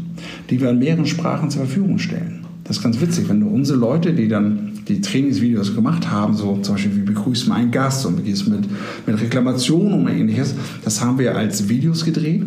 die 0.51 0.61
wir 0.61 0.71
in 0.71 0.79
mehreren 0.79 1.07
Sprachen 1.07 1.51
zur 1.51 1.67
Verfügung 1.67 1.99
stellen. 1.99 2.47
Das 2.65 2.77
ist 2.77 2.83
ganz 2.83 3.01
witzig, 3.01 3.29
wenn 3.29 3.41
du 3.41 3.49
unsere 3.49 3.79
Leute, 3.79 4.13
die 4.13 4.29
dann 4.29 4.73
die 4.89 5.01
Trainingsvideos 5.01 5.75
gemacht 5.75 6.11
haben, 6.11 6.35
so 6.35 6.59
zum 6.63 6.75
Beispiel 6.75 6.97
wie 6.97 7.03
begrüßt 7.03 7.49
man 7.49 7.59
einen 7.59 7.71
Gast 7.71 8.07
und 8.07 8.19
wie 8.19 8.23
geht 8.23 8.35
es 8.35 8.47
mit, 8.47 8.61
mit 9.07 9.21
Reklamationen 9.21 9.93
und 9.93 10.09
ähnliches, 10.09 10.55
das 10.85 11.01
haben 11.01 11.19
wir 11.19 11.37
als 11.37 11.69
Videos 11.69 12.05
gedreht 12.05 12.45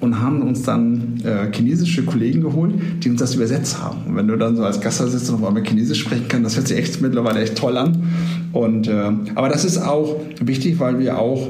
und 0.00 0.20
haben 0.20 0.42
uns 0.42 0.62
dann 0.62 1.20
äh, 1.24 1.52
chinesische 1.54 2.04
Kollegen 2.04 2.40
geholt, 2.40 2.74
die 3.02 3.08
uns 3.08 3.20
das 3.20 3.36
übersetzt 3.36 3.80
haben. 3.80 4.02
Und 4.08 4.16
wenn 4.16 4.26
du 4.26 4.36
dann 4.36 4.56
so 4.56 4.64
als 4.64 4.80
Gast 4.80 5.00
da 5.00 5.06
sitzt 5.06 5.30
und 5.30 5.36
auf 5.36 5.44
einmal 5.44 5.64
Chinesisch 5.64 6.00
sprechen 6.00 6.26
kannst, 6.28 6.46
das 6.46 6.56
hört 6.56 6.68
sich 6.68 6.76
echt 6.76 7.00
mittlerweile 7.00 7.40
echt 7.40 7.56
toll 7.56 7.76
an. 7.76 8.02
Und, 8.52 8.88
äh, 8.88 9.12
aber 9.36 9.48
das 9.48 9.64
ist 9.64 9.78
auch 9.78 10.20
wichtig, 10.40 10.80
weil 10.80 10.98
wir 10.98 11.18
auch 11.18 11.48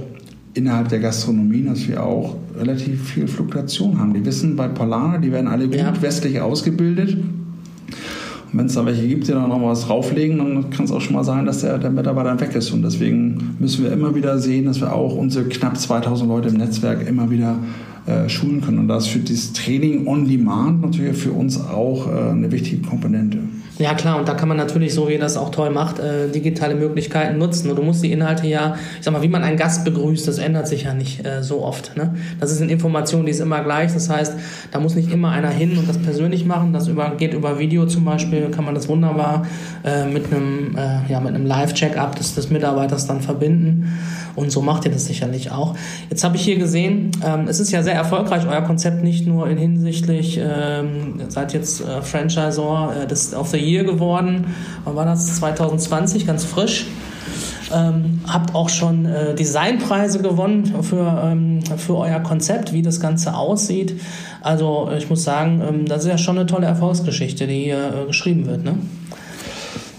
innerhalb 0.53 0.89
der 0.91 0.99
Gastronomie 0.99 1.63
natürlich 1.63 1.97
auch 1.97 2.37
relativ 2.59 3.11
viel 3.11 3.29
Fluktuation 3.29 3.99
haben. 3.99 4.15
Die 4.15 4.25
wissen 4.25 4.57
bei 4.57 4.69
Polana, 4.69 5.19
die 5.19 5.33
werden 5.33 5.49
alle 5.49 5.67
gut 5.67 5.77
ja. 5.77 5.93
westlich 6.01 6.41
ausgebildet. 6.41 7.17
Und 8.53 8.59
wenn 8.59 8.67
es 8.67 8.75
da 8.75 8.85
welche 8.85 9.09
gibt, 9.09 9.29
die 9.29 9.33
dann 9.33 9.49
noch 9.49 9.63
was 9.63 9.87
drauflegen, 9.87 10.39
dann 10.39 10.71
kann 10.71 10.85
es 10.85 10.93
auch 10.93 11.01
schon 11.01 11.15
mal 11.15 11.25
sein, 11.25 11.47
dass 11.47 11.61
der, 11.61 11.79
der 11.79 11.91
Mitarbeiter 11.91 12.29
dann 12.29 12.41
weg 12.41 12.55
ist. 12.55 12.71
Und 12.71 12.83
deswegen 12.83 13.57
müssen 13.59 13.85
wir 13.85 13.93
immer 13.93 14.15
wieder 14.15 14.39
sehen, 14.39 14.67
dass 14.67 14.81
wir 14.81 14.93
auch 14.93 15.17
unsere 15.17 15.47
knapp 15.47 15.79
2000 15.79 16.29
Leute 16.29 16.49
im 16.49 16.57
Netzwerk 16.57 17.09
immer 17.09 17.31
wieder 17.31 17.57
äh, 18.07 18.29
schulen 18.29 18.61
können. 18.61 18.79
Und 18.79 18.89
das 18.89 19.07
für 19.07 19.21
dieses 19.21 19.53
Training 19.55 20.07
on 20.07 20.29
Demand 20.29 20.83
natürlich 20.83 21.17
für 21.17 21.33
uns 21.33 21.59
auch 21.59 22.09
äh, 22.09 22.31
eine 22.31 22.51
wichtige 22.53 22.83
Komponente. 22.87 23.39
Ja 23.83 23.95
klar, 23.95 24.17
und 24.17 24.29
da 24.29 24.35
kann 24.35 24.47
man 24.47 24.57
natürlich, 24.57 24.95
so 24.95 25.09
wie 25.09 25.15
ihr 25.15 25.19
das 25.19 25.37
auch 25.37 25.51
toll 25.51 25.71
macht, 25.71 25.99
äh, 25.99 26.29
digitale 26.29 26.77
Möglichkeiten 26.77 27.37
nutzen. 27.37 27.69
Und 27.69 27.77
du 27.77 27.83
musst 27.83 28.01
die 28.05 28.13
Inhalte 28.13 28.47
ja, 28.47 28.77
ich 28.97 29.05
sag 29.05 29.13
mal, 29.13 29.23
wie 29.23 29.29
man 29.29 29.43
einen 29.43 29.57
Gast 29.57 29.85
begrüßt, 29.85 30.29
das 30.29 30.39
ändert 30.39 30.69
sich 30.69 30.85
ja 30.85 30.95
nicht 30.95 31.27
äh, 31.27 31.43
so 31.43 31.65
oft. 31.65 31.97
Ne? 31.97 32.15
Das 32.39 32.53
ist 32.53 32.63
eine 32.63 32.71
Information, 32.71 33.27
die 33.27 33.33
ist 33.33 33.41
immer 33.41 33.61
gleich. 33.65 33.93
Das 33.93 34.09
heißt, 34.09 34.35
da 34.71 34.79
muss 34.79 34.95
nicht 34.95 35.11
immer 35.11 35.31
einer 35.31 35.49
hin 35.49 35.77
und 35.77 35.89
das 35.89 35.99
persönlich 35.99 36.45
machen. 36.45 36.73
Das 36.73 36.87
über, 36.87 37.11
geht 37.17 37.35
über 37.35 37.59
Video 37.59 37.85
zum 37.87 38.05
Beispiel, 38.05 38.51
kann 38.51 38.65
man 38.65 38.77
das 38.77 38.89
wunderbar 38.89 39.47
äh, 39.85 40.07
mit 40.07 40.33
einem, 40.33 40.77
äh, 40.77 41.11
ja, 41.11 41.19
einem 41.19 41.45
Live-Check-up 41.45 42.15
des, 42.15 42.37
des 42.37 42.51
Mitarbeiters 42.51 43.09
dann 43.09 43.21
verbinden. 43.21 43.99
Und 44.37 44.51
so 44.51 44.63
macht 44.63 44.85
ihr 44.85 44.93
das 44.93 45.07
sicherlich 45.07 45.51
auch. 45.51 45.75
Jetzt 46.09 46.25
habe 46.25 46.37
ich 46.37 46.43
hier 46.43 46.57
gesehen, 46.57 47.11
ähm, 47.25 47.49
es 47.49 47.61
ist 47.61 47.73
ja 47.73 47.83
sehr 47.83 47.95
erfolgreich, 47.95 48.47
euer 48.49 48.63
Konzept 48.63 49.03
nicht 49.03 49.27
nur 49.27 49.49
in 49.49 49.59
hinsichtlich, 49.59 50.41
ähm, 50.43 51.21
seid 51.29 51.53
jetzt 51.53 51.81
äh, 51.81 52.01
Franchisor 52.01 52.95
äh, 53.03 53.07
des 53.07 53.35
of 53.35 53.49
the 53.49 53.59
Year 53.59 53.72
geworden. 53.81 54.47
Wann 54.85 54.97
war 54.97 55.05
das? 55.05 55.37
2020, 55.37 56.27
ganz 56.27 56.45
frisch. 56.45 56.87
Ähm, 57.75 58.21
habt 58.27 58.55
auch 58.55 58.69
schon 58.69 59.07
äh, 59.07 59.35
Designpreise 59.35 60.21
gewonnen 60.21 60.75
für, 60.83 61.23
ähm, 61.25 61.61
für 61.79 61.97
euer 61.97 62.21
Konzept, 62.21 62.75
wie 62.75 62.83
das 62.83 63.01
Ganze 63.01 63.35
aussieht. 63.35 63.99
Also 64.43 64.91
ich 64.97 65.09
muss 65.09 65.25
sagen, 65.25 65.63
ähm, 65.67 65.87
das 65.87 66.05
ist 66.05 66.11
ja 66.11 66.19
schon 66.19 66.37
eine 66.37 66.47
tolle 66.47 66.67
Erfolgsgeschichte, 66.67 67.47
die 67.47 67.65
hier 67.65 68.03
äh, 68.03 68.07
geschrieben 68.07 68.47
wird. 68.47 68.65
Ne? 68.65 68.75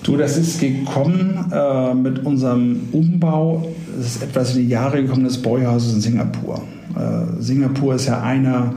Du, 0.04 0.18
das 0.18 0.38
ist 0.38 0.60
gekommen 0.60 1.52
äh, 1.52 1.94
mit 1.94 2.26
unserem 2.26 2.90
Umbau. 2.92 3.66
Es 4.00 4.18
ist 4.18 4.24
etwas 4.24 4.56
in 4.56 4.64
die 4.64 4.70
Jahre 4.70 5.02
gekommen 5.02 5.24
des 5.24 5.42
Bräuhauses 5.42 5.94
in 5.94 6.02
Singapur. 6.02 6.62
Äh, 6.96 7.42
Singapur 7.42 7.96
ist 7.96 8.08
ja 8.08 8.22
einer 8.22 8.74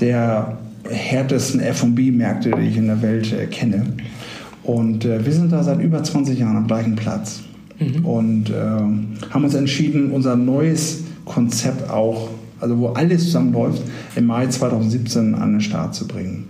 der 0.00 0.58
härtesten 0.90 1.60
F&B-Märkte, 1.60 2.50
die 2.50 2.68
ich 2.68 2.76
in 2.76 2.88
der 2.88 3.00
Welt 3.00 3.32
äh, 3.32 3.46
kenne. 3.46 3.86
Und 4.66 5.04
äh, 5.04 5.24
wir 5.24 5.32
sind 5.32 5.52
da 5.52 5.62
seit 5.62 5.80
über 5.80 6.02
20 6.02 6.38
Jahren 6.38 6.56
am 6.56 6.66
gleichen 6.66 6.96
Platz. 6.96 7.42
Mhm. 7.78 8.04
Und 8.04 8.50
äh, 8.50 8.54
haben 8.54 9.44
uns 9.44 9.54
entschieden, 9.54 10.10
unser 10.10 10.34
neues 10.34 11.04
Konzept 11.24 11.88
auch, 11.88 12.30
also 12.60 12.76
wo 12.78 12.88
alles 12.88 13.24
zusammenläuft, 13.24 13.82
im 14.16 14.26
Mai 14.26 14.48
2017 14.48 15.34
an 15.36 15.52
den 15.52 15.60
Start 15.60 15.94
zu 15.94 16.08
bringen. 16.08 16.44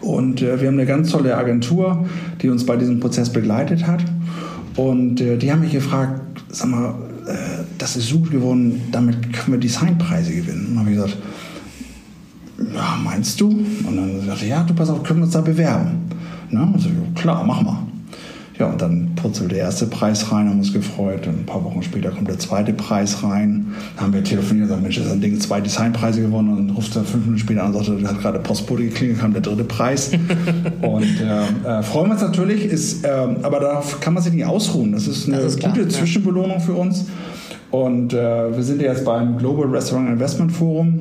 Und 0.00 0.42
äh, 0.42 0.60
wir 0.60 0.66
haben 0.66 0.74
eine 0.74 0.86
ganz 0.86 1.10
tolle 1.10 1.36
Agentur, 1.36 2.06
die 2.42 2.48
uns 2.48 2.66
bei 2.66 2.76
diesem 2.76 2.98
Prozess 2.98 3.32
begleitet 3.32 3.86
hat. 3.86 4.04
Und 4.76 5.20
äh, 5.20 5.36
die 5.36 5.52
haben 5.52 5.60
mich 5.60 5.72
gefragt, 5.72 6.42
sag 6.48 6.70
mal, 6.70 6.94
äh, 7.26 7.62
das 7.78 7.96
ist 7.96 8.08
so 8.08 8.18
gut 8.18 8.32
geworden, 8.32 8.80
damit 8.90 9.32
können 9.32 9.52
wir 9.52 9.60
Designpreise 9.60 10.34
gewinnen. 10.34 10.66
Und 10.68 10.74
dann 10.74 10.78
habe 10.80 10.90
ich 10.90 10.96
gesagt, 10.96 11.16
ja, 12.74 12.98
meinst 13.02 13.40
du? 13.40 13.48
Und 13.48 13.96
dann 13.96 14.26
sagte 14.26 14.44
er, 14.44 14.48
ja, 14.48 14.62
du 14.64 14.74
pass 14.74 14.90
auf, 14.90 15.04
können 15.04 15.20
wir 15.20 15.24
uns 15.24 15.34
da 15.34 15.40
bewerben? 15.40 16.07
Ne? 16.50 16.62
Und 16.62 16.80
so, 16.80 16.88
klar, 17.14 17.44
mach 17.44 17.62
mal. 17.62 17.78
Ja, 18.58 18.66
und 18.66 18.82
dann 18.82 19.12
purzelte 19.14 19.54
der 19.54 19.64
erste 19.64 19.86
Preis 19.86 20.32
rein, 20.32 20.48
haben 20.48 20.58
uns 20.58 20.72
gefreut. 20.72 21.28
Und 21.28 21.40
ein 21.40 21.46
paar 21.46 21.62
Wochen 21.64 21.80
später 21.80 22.10
kommt 22.10 22.28
der 22.28 22.40
zweite 22.40 22.72
Preis 22.72 23.22
rein. 23.22 23.72
Dann 23.94 24.06
haben 24.06 24.12
wir 24.12 24.24
telefoniert 24.24 24.64
und 24.64 24.68
gesagt, 24.68 24.82
Mensch, 24.82 24.96
das 24.96 25.06
ist 25.06 25.12
ein 25.12 25.20
Ding, 25.20 25.38
zwei 25.38 25.60
Designpreise 25.60 26.22
gewonnen. 26.22 26.50
Und 26.50 26.66
dann 26.66 26.76
ruft 26.76 26.96
er 26.96 27.04
fünf 27.04 27.24
Minuten 27.24 27.38
später 27.38 27.62
an 27.62 27.72
und 27.72 27.84
sagt, 27.84 28.02
da 28.02 28.08
hat 28.08 28.20
gerade 28.20 28.38
Postbote 28.40 28.82
geklingelt, 28.82 29.20
kam 29.20 29.32
der 29.32 29.42
dritte 29.42 29.62
Preis. 29.62 30.10
und 30.82 31.20
äh, 31.20 31.78
äh, 31.78 31.82
freuen 31.84 32.08
wir 32.08 32.14
uns 32.14 32.22
natürlich, 32.22 32.64
ist, 32.64 33.04
äh, 33.04 33.08
aber 33.42 33.60
darauf 33.60 34.00
kann 34.00 34.14
man 34.14 34.24
sich 34.24 34.32
nicht 34.32 34.44
ausruhen. 34.44 34.90
Das 34.90 35.06
ist 35.06 35.28
eine 35.28 35.36
das 35.36 35.52
ist 35.52 35.60
klar, 35.60 35.72
gute 35.72 35.84
ja. 35.84 35.88
Zwischenbelohnung 35.90 36.60
für 36.60 36.74
uns. 36.74 37.06
Und 37.70 38.12
äh, 38.12 38.56
wir 38.56 38.62
sind 38.64 38.80
jetzt 38.80 39.04
beim 39.04 39.38
Global 39.38 39.66
Restaurant 39.66 40.08
Investment 40.08 40.50
Forum 40.50 41.00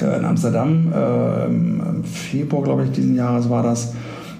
äh, 0.00 0.18
in 0.18 0.24
Amsterdam. 0.24 0.92
Äh, 0.94 1.44
Im 1.46 2.04
Februar, 2.04 2.62
glaube 2.62 2.84
ich, 2.84 2.92
diesen 2.92 3.16
Jahres 3.16 3.50
war 3.50 3.62
das 3.62 3.92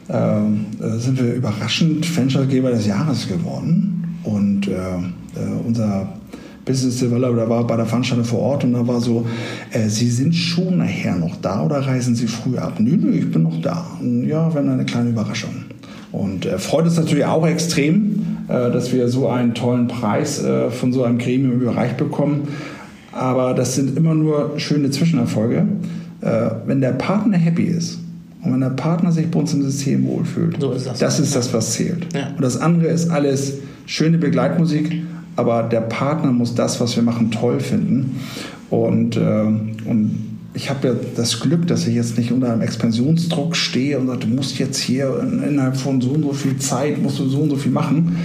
sind 0.06 1.18
wir 1.18 1.34
überraschend 1.34 2.04
Franchisegeber 2.04 2.70
des 2.70 2.86
Jahres 2.86 3.26
geworden. 3.26 4.18
Und 4.24 4.68
äh, 4.68 4.72
äh, 4.72 5.66
unser 5.66 6.08
Business 6.64 6.98
Developer 6.98 7.48
war 7.48 7.66
bei 7.66 7.76
der 7.76 7.86
Veranstaltung 7.86 8.24
vor 8.24 8.40
Ort 8.40 8.64
und 8.64 8.72
da 8.72 8.86
war 8.86 9.00
so, 9.00 9.26
äh, 9.70 9.88
Sie 9.88 10.08
sind 10.08 10.34
schon 10.34 10.78
nachher 10.78 11.16
noch 11.16 11.36
da 11.36 11.64
oder 11.64 11.80
reisen 11.80 12.14
Sie 12.14 12.26
früh 12.26 12.56
ab? 12.56 12.74
Nö, 12.78 12.96
nö, 12.96 13.10
ich 13.12 13.30
bin 13.30 13.42
noch 13.42 13.60
da. 13.60 13.86
Und 14.00 14.26
ja, 14.26 14.44
haben 14.44 14.68
eine 14.68 14.84
kleine 14.84 15.10
Überraschung. 15.10 15.50
Und 16.10 16.46
äh, 16.46 16.58
freut 16.58 16.84
uns 16.84 16.96
natürlich 16.96 17.26
auch 17.26 17.46
extrem, 17.46 18.38
äh, 18.48 18.70
dass 18.70 18.92
wir 18.92 19.08
so 19.08 19.28
einen 19.28 19.54
tollen 19.54 19.88
Preis 19.88 20.42
äh, 20.42 20.70
von 20.70 20.92
so 20.92 21.04
einem 21.04 21.18
Gremium 21.18 21.60
überreicht 21.60 21.98
bekommen. 21.98 22.48
Aber 23.12 23.52
das 23.52 23.74
sind 23.74 23.96
immer 23.96 24.14
nur 24.14 24.54
schöne 24.56 24.90
Zwischenerfolge. 24.90 25.66
Äh, 26.22 26.50
wenn 26.66 26.80
der 26.80 26.92
Partner 26.92 27.36
happy 27.36 27.64
ist, 27.64 27.98
und 28.44 28.52
wenn 28.52 28.60
der 28.60 28.70
Partner 28.70 29.10
sich 29.10 29.30
bei 29.30 29.40
uns 29.40 29.54
im 29.54 29.62
System 29.62 30.06
wohlfühlt, 30.06 30.60
so 30.60 30.72
ist 30.72 30.86
das, 30.86 30.98
das 30.98 31.20
ist 31.20 31.34
das, 31.34 31.52
was 31.54 31.72
zählt. 31.72 32.06
Ja. 32.14 32.28
Und 32.28 32.42
das 32.42 32.56
andere 32.56 32.88
ist 32.88 33.10
alles 33.10 33.54
schöne 33.86 34.18
Begleitmusik, 34.18 35.02
aber 35.36 35.62
der 35.64 35.80
Partner 35.80 36.32
muss 36.32 36.54
das, 36.54 36.80
was 36.80 36.94
wir 36.96 37.02
machen, 37.02 37.30
toll 37.30 37.60
finden. 37.60 38.20
Und, 38.70 39.16
äh, 39.16 39.20
und 39.20 40.34
ich 40.54 40.70
habe 40.70 40.88
ja 40.88 40.94
das 41.16 41.40
Glück, 41.40 41.66
dass 41.66 41.86
ich 41.86 41.94
jetzt 41.94 42.16
nicht 42.16 42.30
unter 42.30 42.52
einem 42.52 42.62
Expansionsdruck 42.62 43.56
stehe 43.56 43.98
und 43.98 44.06
sage, 44.06 44.20
du 44.20 44.28
musst 44.28 44.58
jetzt 44.58 44.78
hier 44.78 45.20
innerhalb 45.20 45.76
von 45.76 46.00
so 46.00 46.10
und 46.10 46.22
so 46.22 46.32
viel 46.32 46.58
Zeit, 46.58 47.02
musst 47.02 47.18
du 47.18 47.26
so 47.26 47.40
und 47.40 47.50
so 47.50 47.56
viel 47.56 47.72
machen, 47.72 48.16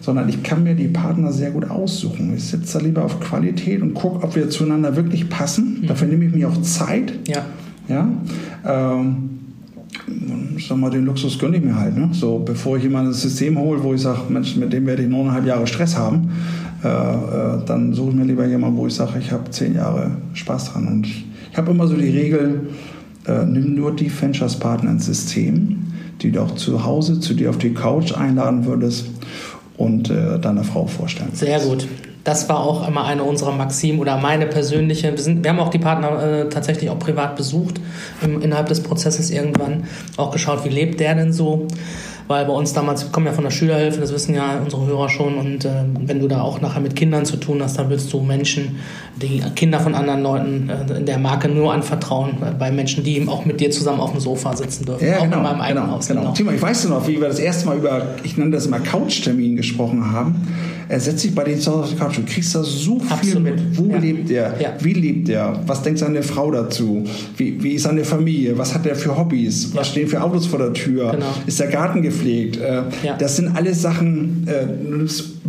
sondern 0.00 0.28
ich 0.28 0.42
kann 0.42 0.64
mir 0.64 0.74
die 0.74 0.88
Partner 0.88 1.32
sehr 1.32 1.50
gut 1.50 1.70
aussuchen. 1.70 2.34
Ich 2.34 2.44
sitze 2.44 2.78
da 2.78 2.84
lieber 2.84 3.04
auf 3.04 3.20
Qualität 3.20 3.82
und 3.82 3.94
gucke, 3.94 4.24
ob 4.24 4.34
wir 4.34 4.50
zueinander 4.50 4.96
wirklich 4.96 5.28
passen. 5.28 5.80
Mhm. 5.82 5.86
Dafür 5.86 6.08
nehme 6.08 6.24
ich 6.24 6.34
mir 6.34 6.48
auch 6.48 6.60
Zeit. 6.62 7.12
Ja. 7.28 7.44
ja? 7.88 8.08
Ähm, 8.64 9.35
sag 10.64 10.78
mal, 10.78 10.90
den 10.90 11.04
Luxus 11.04 11.38
gönne 11.38 11.56
ich 11.56 11.64
mir 11.64 11.76
halt. 11.76 11.96
Ne? 11.96 12.08
So, 12.12 12.38
bevor 12.38 12.76
ich 12.76 12.84
jemand 12.84 13.08
ein 13.08 13.12
System 13.12 13.58
hole, 13.58 13.82
wo 13.82 13.94
ich 13.94 14.00
sage, 14.00 14.20
Mensch, 14.28 14.56
mit 14.56 14.72
dem 14.72 14.86
werde 14.86 15.02
ich 15.02 15.08
neuneinhalb 15.08 15.44
Jahre 15.44 15.66
Stress 15.66 15.96
haben, 15.96 16.30
äh, 16.84 16.88
äh, 16.88 17.58
dann 17.66 17.92
suche 17.92 18.10
ich 18.10 18.16
mir 18.16 18.24
lieber 18.24 18.46
jemanden, 18.46 18.76
wo 18.76 18.86
ich 18.86 18.94
sage, 18.94 19.18
ich 19.18 19.32
habe 19.32 19.50
zehn 19.50 19.74
Jahre 19.74 20.12
Spaß 20.34 20.72
dran. 20.72 20.86
Und 20.88 21.06
ich, 21.06 21.24
ich 21.50 21.58
habe 21.58 21.72
immer 21.72 21.86
so 21.86 21.96
die 21.96 22.10
Regel, 22.10 22.68
äh, 23.26 23.44
nimm 23.44 23.74
nur 23.74 23.94
die 23.94 24.10
Ventures-Partner 24.10 24.92
ins 24.92 25.06
System, 25.06 25.84
die 26.22 26.30
du 26.30 26.40
auch 26.40 26.54
zu 26.54 26.84
Hause 26.84 27.20
zu 27.20 27.34
dir 27.34 27.50
auf 27.50 27.58
die 27.58 27.74
Couch 27.74 28.12
einladen 28.12 28.64
würdest 28.64 29.06
und 29.76 30.10
äh, 30.10 30.38
deiner 30.38 30.64
Frau 30.64 30.86
vorstellen. 30.86 31.30
Sehr 31.32 31.60
gut 31.60 31.86
das 32.26 32.48
war 32.48 32.58
auch 32.58 32.86
immer 32.88 33.04
eine 33.04 33.22
unserer 33.22 33.52
Maximen 33.52 34.00
oder 34.00 34.16
meine 34.16 34.46
persönliche. 34.46 35.12
Wir, 35.12 35.18
sind, 35.18 35.44
wir 35.44 35.50
haben 35.50 35.60
auch 35.60 35.70
die 35.70 35.78
Partner 35.78 36.22
äh, 36.22 36.48
tatsächlich 36.48 36.90
auch 36.90 36.98
privat 36.98 37.36
besucht 37.36 37.80
im, 38.20 38.42
innerhalb 38.42 38.68
des 38.68 38.82
Prozesses 38.82 39.30
irgendwann, 39.30 39.84
auch 40.16 40.32
geschaut, 40.32 40.64
wie 40.64 40.70
lebt 40.70 40.98
der 40.98 41.14
denn 41.14 41.32
so 41.32 41.68
weil 42.28 42.44
bei 42.44 42.52
uns 42.52 42.72
damals, 42.72 43.04
wir 43.04 43.12
kommen 43.12 43.26
ja 43.26 43.32
von 43.32 43.44
der 43.44 43.50
Schülerhilfe, 43.50 44.00
das 44.00 44.12
wissen 44.12 44.34
ja 44.34 44.60
unsere 44.62 44.86
Hörer 44.86 45.08
schon, 45.08 45.36
und 45.36 45.64
äh, 45.64 45.70
wenn 46.06 46.18
du 46.18 46.28
da 46.28 46.40
auch 46.40 46.60
nachher 46.60 46.80
mit 46.80 46.96
Kindern 46.96 47.24
zu 47.24 47.36
tun 47.36 47.62
hast, 47.62 47.78
dann 47.78 47.88
willst 47.88 48.12
du 48.12 48.20
Menschen, 48.20 48.80
die 49.22 49.40
Kinder 49.54 49.78
von 49.80 49.94
anderen 49.94 50.22
Leuten 50.22 50.68
äh, 50.68 50.98
in 50.98 51.06
der 51.06 51.18
Marke 51.18 51.48
nur 51.48 51.72
anvertrauen, 51.72 52.30
äh, 52.42 52.52
bei 52.58 52.70
Menschen, 52.70 53.04
die 53.04 53.16
eben 53.16 53.28
auch 53.28 53.44
mit 53.44 53.60
dir 53.60 53.70
zusammen 53.70 54.00
auf 54.00 54.10
dem 54.10 54.20
Sofa 54.20 54.56
sitzen 54.56 54.86
dürfen, 54.86 55.06
ja, 55.06 55.18
auch 55.18 55.22
genau, 55.22 55.36
in 55.36 55.42
meinem 55.44 55.60
eigenen 55.60 55.84
genau, 55.84 55.96
Haus. 55.96 56.08
Genau. 56.08 56.20
genau. 56.22 56.32
Timo, 56.32 56.50
ich 56.50 56.62
weiß 56.62 56.88
noch, 56.88 57.06
wie 57.06 57.20
wir 57.20 57.28
das 57.28 57.38
erste 57.38 57.66
Mal 57.66 57.76
über, 57.78 58.02
ich 58.24 58.36
nenne 58.36 58.50
das 58.50 58.66
immer 58.66 58.80
Couch-Termin 58.80 59.56
gesprochen 59.56 60.12
haben. 60.12 60.48
Er 60.88 61.00
setzt 61.00 61.20
sich 61.20 61.34
bei 61.34 61.44
dir 61.44 61.58
zu 61.58 61.72
Hause 61.72 61.82
auf 61.82 61.90
die 61.90 61.96
Couch 61.96 62.18
und 62.18 62.28
kriegst 62.28 62.54
da 62.54 62.62
so 62.62 62.98
viel 62.98 63.12
Absolut. 63.12 63.42
mit. 63.42 63.78
Wo 63.78 63.88
ja. 63.88 63.98
lebt 63.98 64.30
er? 64.30 64.60
Ja. 64.60 64.74
Wie 64.80 64.92
lebt 64.92 65.28
er? 65.28 65.60
Was 65.66 65.82
denkt 65.82 65.98
seine 65.98 66.22
Frau 66.22 66.50
dazu? 66.50 67.04
Wie, 67.36 67.62
wie 67.62 67.72
ist 67.72 67.82
seine 67.82 68.04
Familie? 68.04 68.56
Was 68.56 68.74
hat 68.74 68.86
er 68.86 68.94
für 68.94 69.16
Hobbys? 69.16 69.74
Was 69.74 69.88
stehen 69.88 70.08
für 70.08 70.22
Autos 70.22 70.46
vor 70.46 70.58
der 70.58 70.72
Tür? 70.72 71.12
Genau. 71.12 71.26
Ist 71.46 71.58
der 71.60 71.68
Garten 71.68 72.02
gepflegt? 72.02 72.58
Äh. 72.58 72.82
Das 73.18 73.36
sind 73.36 73.56
alles 73.56 73.82
Sachen, 73.82 74.46
äh, 74.46 74.66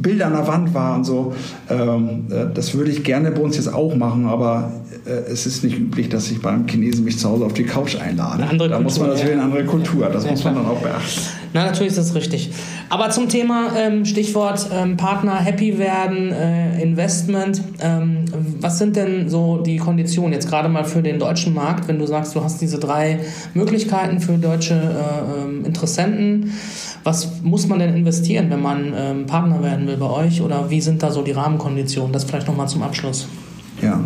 Bilder 0.01 0.27
an 0.27 0.33
der 0.33 0.47
Wand 0.47 0.73
waren 0.73 1.03
so. 1.03 1.33
Ähm, 1.69 2.25
äh, 2.29 2.45
das 2.53 2.73
würde 2.73 2.91
ich 2.91 3.03
gerne 3.03 3.31
bei 3.31 3.41
uns 3.41 3.57
jetzt 3.57 3.73
auch 3.73 3.95
machen, 3.95 4.25
aber 4.25 4.71
äh, 5.05 5.31
es 5.31 5.45
ist 5.45 5.63
nicht 5.63 5.77
üblich, 5.77 6.09
dass 6.09 6.29
ich 6.31 6.41
beim 6.41 6.67
Chinesen 6.67 7.03
mich 7.03 7.17
zu 7.17 7.29
Hause 7.29 7.45
auf 7.45 7.53
die 7.53 7.63
Couch 7.63 7.95
einlade. 7.95 8.43
Eine 8.43 8.49
andere 8.49 8.69
da 8.69 8.75
Kultur, 8.75 8.83
muss 8.83 8.99
man 8.99 9.09
natürlich 9.09 9.29
ja. 9.29 9.33
eine 9.35 9.43
andere 9.43 9.65
Kultur, 9.65 10.09
das 10.09 10.25
ja, 10.25 10.31
muss 10.31 10.43
man 10.43 10.55
dann 10.55 10.65
auch 10.65 10.81
beachten. 10.81 11.21
Na, 11.53 11.65
natürlich 11.65 11.89
ist 11.89 11.97
das 11.97 12.15
richtig. 12.15 12.51
Aber 12.89 13.09
zum 13.09 13.29
Thema 13.29 13.71
ähm, 13.77 14.05
Stichwort 14.05 14.69
ähm, 14.73 14.97
Partner 14.97 15.35
happy 15.35 15.77
werden, 15.77 16.31
äh, 16.31 16.81
Investment. 16.81 17.61
Ähm, 17.79 18.25
was 18.59 18.77
sind 18.77 18.95
denn 18.95 19.29
so 19.29 19.57
die 19.57 19.77
Konditionen 19.77 20.33
jetzt 20.33 20.49
gerade 20.49 20.69
mal 20.69 20.83
für 20.85 21.01
den 21.01 21.19
deutschen 21.19 21.53
Markt, 21.53 21.87
wenn 21.87 21.99
du 21.99 22.05
sagst, 22.05 22.35
du 22.35 22.43
hast 22.43 22.61
diese 22.61 22.79
drei 22.79 23.19
Möglichkeiten 23.53 24.19
für 24.19 24.37
deutsche 24.37 24.75
äh, 24.75 25.41
ähm, 25.43 25.65
Interessenten? 25.65 26.53
Was 27.03 27.41
muss 27.41 27.67
man 27.67 27.79
denn 27.79 27.95
investieren, 27.95 28.49
wenn 28.49 28.61
man 28.61 28.93
ähm, 28.95 29.25
Partner 29.25 29.63
werden 29.63 29.87
will 29.87 29.97
bei 29.97 30.09
euch? 30.09 30.41
Oder 30.41 30.69
wie 30.69 30.81
sind 30.81 31.03
da 31.03 31.11
so 31.11 31.21
die 31.21 31.31
Rahmenkonditionen? 31.31 32.11
Das 32.11 32.23
vielleicht 32.23 32.47
nochmal 32.47 32.67
zum 32.67 32.83
Abschluss. 32.83 33.27
Ja, 33.81 34.01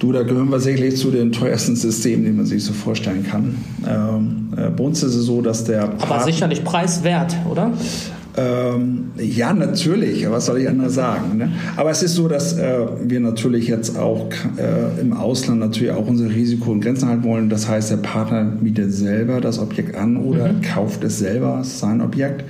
Du, 0.00 0.12
da 0.12 0.22
gehören 0.22 0.48
wir 0.48 0.60
sicherlich 0.60 0.96
zu 0.96 1.10
den 1.10 1.30
teuersten 1.30 1.76
Systemen, 1.76 2.24
die 2.24 2.30
man 2.30 2.46
sich 2.46 2.64
so 2.64 2.72
vorstellen 2.72 3.22
kann. 3.22 3.54
Ähm, 3.86 4.48
äh, 4.56 4.70
bei 4.70 4.82
uns 4.82 5.02
ist 5.02 5.14
es 5.14 5.26
so, 5.26 5.42
dass 5.42 5.64
der. 5.64 5.92
Aber 6.00 6.20
sicherlich 6.24 6.64
preiswert, 6.64 7.36
oder? 7.50 7.70
Ähm, 8.34 9.10
ja, 9.18 9.52
natürlich. 9.52 10.28
Was 10.30 10.46
soll 10.46 10.62
ich 10.62 10.68
anders 10.70 10.94
sagen? 10.94 11.36
Ne? 11.36 11.52
Aber 11.76 11.90
es 11.90 12.02
ist 12.02 12.14
so, 12.14 12.28
dass 12.28 12.56
äh, 12.56 12.78
wir 13.04 13.20
natürlich 13.20 13.68
jetzt 13.68 13.98
auch 13.98 14.30
äh, 14.56 14.98
im 15.02 15.12
Ausland 15.12 15.60
natürlich 15.60 15.92
auch 15.92 16.06
unser 16.06 16.30
Risiko 16.30 16.72
in 16.72 16.80
Grenzen 16.80 17.06
halten 17.06 17.24
wollen. 17.24 17.50
Das 17.50 17.68
heißt, 17.68 17.90
der 17.90 17.98
Partner 17.98 18.44
mietet 18.58 18.94
selber 18.94 19.42
das 19.42 19.58
Objekt 19.58 19.96
an 19.96 20.16
oder 20.16 20.54
mhm. 20.54 20.62
kauft 20.62 21.04
es 21.04 21.18
selber, 21.18 21.62
sein 21.62 22.00
Objekt. 22.00 22.44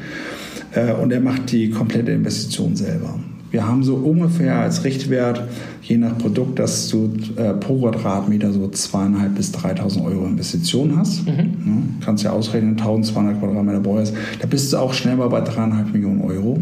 Äh, 0.71 0.93
und 0.93 1.13
er 1.13 1.21
macht 1.21 1.51
die 1.51 1.71
komplette 1.71 2.13
Investition 2.13 2.77
selber. 2.77 3.19
Wir 3.51 3.67
haben 3.67 3.83
so 3.83 3.97
ungefähr 3.97 4.61
als 4.61 4.85
Richtwert, 4.85 5.43
je 5.83 5.97
nach 5.97 6.17
Produkt, 6.19 6.59
dass 6.59 6.89
du 6.89 7.13
äh, 7.37 7.53
pro 7.55 7.81
Quadratmeter 7.81 8.53
so 8.53 8.69
zweieinhalb 8.69 9.35
bis 9.35 9.53
3.000 9.53 10.05
Euro 10.05 10.27
Investition 10.27 10.97
hast. 10.97 11.27
Mhm. 11.27 11.33
Ja, 11.37 12.05
kannst 12.05 12.23
ja 12.23 12.31
ausrechnen, 12.31 12.77
1.200 12.77 13.41
Quadratmeter 13.41 13.81
Bauhaus. 13.81 14.13
Da 14.41 14.47
bist 14.47 14.73
du 14.73 14.77
auch 14.77 14.93
schnell 14.93 15.17
mal 15.17 15.29
bei 15.29 15.41
dreieinhalb 15.41 15.93
Millionen 15.93 16.23
Euro. 16.23 16.59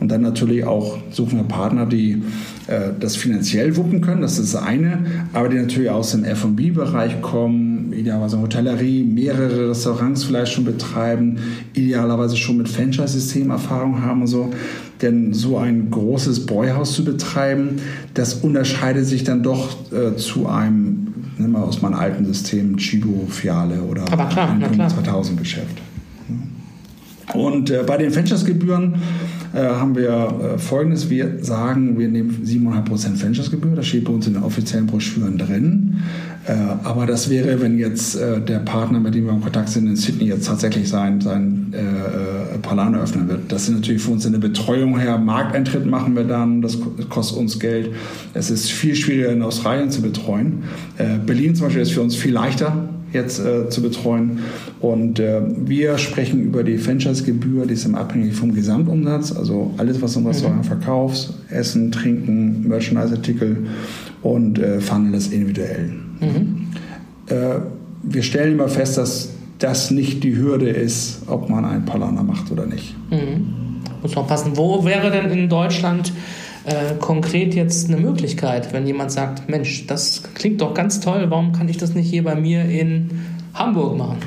Und 0.00 0.10
dann 0.10 0.22
natürlich 0.22 0.64
auch 0.64 0.98
suchen 1.10 1.38
wir 1.38 1.44
Partner, 1.44 1.86
die 1.86 2.22
äh, 2.66 2.90
das 2.98 3.16
finanziell 3.16 3.76
wuppen 3.76 4.00
können. 4.00 4.22
Das 4.22 4.38
ist 4.38 4.54
das 4.54 4.62
eine. 4.62 5.04
Aber 5.32 5.48
die 5.48 5.56
natürlich 5.56 5.90
aus 5.90 6.12
dem 6.12 6.24
F&B-Bereich 6.24 7.20
kommen, 7.20 7.73
idealerweise 8.04 8.38
Hotellerie, 8.38 9.02
mehrere 9.02 9.70
Restaurants 9.70 10.24
vielleicht 10.24 10.52
schon 10.52 10.64
betreiben, 10.64 11.38
idealerweise 11.72 12.36
schon 12.36 12.58
mit 12.58 12.68
Franchise-System 12.68 13.50
Erfahrung 13.50 14.02
haben 14.02 14.20
und 14.20 14.26
so. 14.26 14.50
Denn 15.00 15.32
so 15.32 15.56
ein 15.56 15.90
großes 15.90 16.44
Bräuhaus 16.44 16.92
zu 16.92 17.04
betreiben, 17.04 17.80
das 18.12 18.34
unterscheidet 18.34 19.06
sich 19.06 19.24
dann 19.24 19.42
doch 19.42 19.90
äh, 19.90 20.16
zu 20.16 20.46
einem, 20.46 21.14
nehmen 21.38 21.52
wir 21.52 21.64
aus 21.64 21.80
meinem 21.80 21.94
alten 21.94 22.26
System, 22.26 22.76
Chibo-Fiale 22.76 23.80
oder 23.80 24.04
Aber 24.12 24.26
klar, 24.26 24.50
ein 24.50 24.62
2000-Geschäft. 24.62 25.80
Und 27.32 27.70
äh, 27.70 27.82
bei 27.86 27.96
den 27.96 28.10
Franchise-Gebühren 28.10 28.96
haben 29.60 29.94
wir 29.94 30.54
äh, 30.54 30.58
Folgendes. 30.58 31.10
Wir 31.10 31.38
sagen, 31.42 31.98
wir 31.98 32.08
nehmen 32.08 32.42
7,5% 32.44 33.16
Franchise-Gebühr. 33.16 33.76
Das 33.76 33.86
steht 33.86 34.04
bei 34.04 34.12
uns 34.12 34.26
in 34.26 34.34
den 34.34 34.42
offiziellen 34.42 34.86
Broschüren 34.86 35.38
drin. 35.38 36.02
Äh, 36.46 36.52
aber 36.82 37.06
das 37.06 37.30
wäre, 37.30 37.60
wenn 37.60 37.78
jetzt 37.78 38.16
äh, 38.16 38.40
der 38.40 38.58
Partner, 38.58 39.00
mit 39.00 39.14
dem 39.14 39.24
wir 39.24 39.32
in 39.32 39.40
Kontakt 39.40 39.70
sind 39.70 39.86
in 39.86 39.96
Sydney, 39.96 40.26
jetzt 40.26 40.46
tatsächlich 40.46 40.88
sein, 40.88 41.20
sein 41.20 41.72
äh, 41.72 42.58
Palan 42.58 42.94
eröffnen 42.94 43.28
wird. 43.28 43.50
Das 43.50 43.68
ist 43.68 43.74
natürlich 43.74 44.02
für 44.02 44.10
uns 44.10 44.26
eine 44.26 44.38
Betreuung 44.38 44.98
her. 44.98 45.16
Markteintritt 45.18 45.86
machen 45.86 46.16
wir 46.16 46.24
dann. 46.24 46.60
Das 46.60 46.78
kostet 47.08 47.38
uns 47.38 47.58
Geld. 47.58 47.90
Es 48.34 48.50
ist 48.50 48.70
viel 48.70 48.94
schwieriger 48.94 49.30
in 49.32 49.42
Australien 49.42 49.90
zu 49.90 50.02
betreuen. 50.02 50.64
Berlin 51.26 51.54
zum 51.54 51.66
Beispiel 51.66 51.82
ist 51.82 51.92
für 51.92 52.02
uns 52.02 52.14
viel 52.14 52.32
leichter 52.32 52.88
jetzt 53.14 53.38
äh, 53.38 53.68
zu 53.68 53.82
betreuen. 53.82 54.40
Und 54.80 55.18
äh, 55.18 55.40
wir 55.64 55.96
sprechen 55.98 56.42
über 56.42 56.62
die 56.62 56.76
Franchise-Gebühr, 56.76 57.66
die 57.66 57.74
ist 57.74 57.86
im 57.86 57.94
abhängig 57.94 58.34
vom 58.34 58.54
Gesamtumsatz, 58.54 59.32
also 59.32 59.72
alles, 59.78 60.02
was 60.02 60.14
du 60.14 60.20
im 60.20 60.26
Restaurant 60.26 60.64
mhm. 60.64 60.64
verkaufst, 60.64 61.34
Essen, 61.48 61.90
Trinken, 61.90 62.68
Merchandise-Artikel 62.68 63.66
und 64.22 64.58
äh, 64.58 64.80
fahren 64.80 65.12
das 65.12 65.28
individuell. 65.28 65.92
Mhm. 66.20 66.66
Äh, 67.28 67.60
wir 68.02 68.22
stellen 68.22 68.52
immer 68.52 68.68
fest, 68.68 68.98
dass 68.98 69.30
das 69.58 69.90
nicht 69.90 70.24
die 70.24 70.36
Hürde 70.36 70.68
ist, 70.68 71.22
ob 71.26 71.48
man 71.48 71.64
einen 71.64 71.84
Palana 71.84 72.22
macht 72.22 72.50
oder 72.50 72.66
nicht. 72.66 72.94
Mhm. 73.10 73.80
Muss 74.02 74.14
man 74.14 74.26
passen. 74.26 74.56
Wo 74.56 74.84
wäre 74.84 75.10
denn 75.10 75.30
in 75.30 75.48
Deutschland 75.48 76.12
äh, 76.64 76.94
konkret 77.00 77.54
jetzt 77.54 77.88
eine 77.88 78.00
Möglichkeit, 78.00 78.72
wenn 78.72 78.86
jemand 78.86 79.12
sagt, 79.12 79.48
Mensch, 79.48 79.86
das 79.86 80.22
klingt 80.34 80.60
doch 80.60 80.74
ganz 80.74 81.00
toll, 81.00 81.26
warum 81.28 81.52
kann 81.52 81.68
ich 81.68 81.76
das 81.76 81.94
nicht 81.94 82.08
hier 82.08 82.24
bei 82.24 82.34
mir 82.34 82.64
in 82.64 83.10
Hamburg 83.54 83.96
machen? 83.96 84.18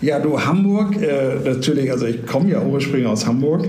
Ja, 0.00 0.18
du 0.18 0.38
Hamburg, 0.38 1.00
äh, 1.00 1.36
natürlich, 1.44 1.90
also 1.90 2.06
ich 2.06 2.26
komme 2.26 2.50
ja 2.50 2.62
ursprünglich 2.62 3.06
aus 3.06 3.26
Hamburg. 3.26 3.66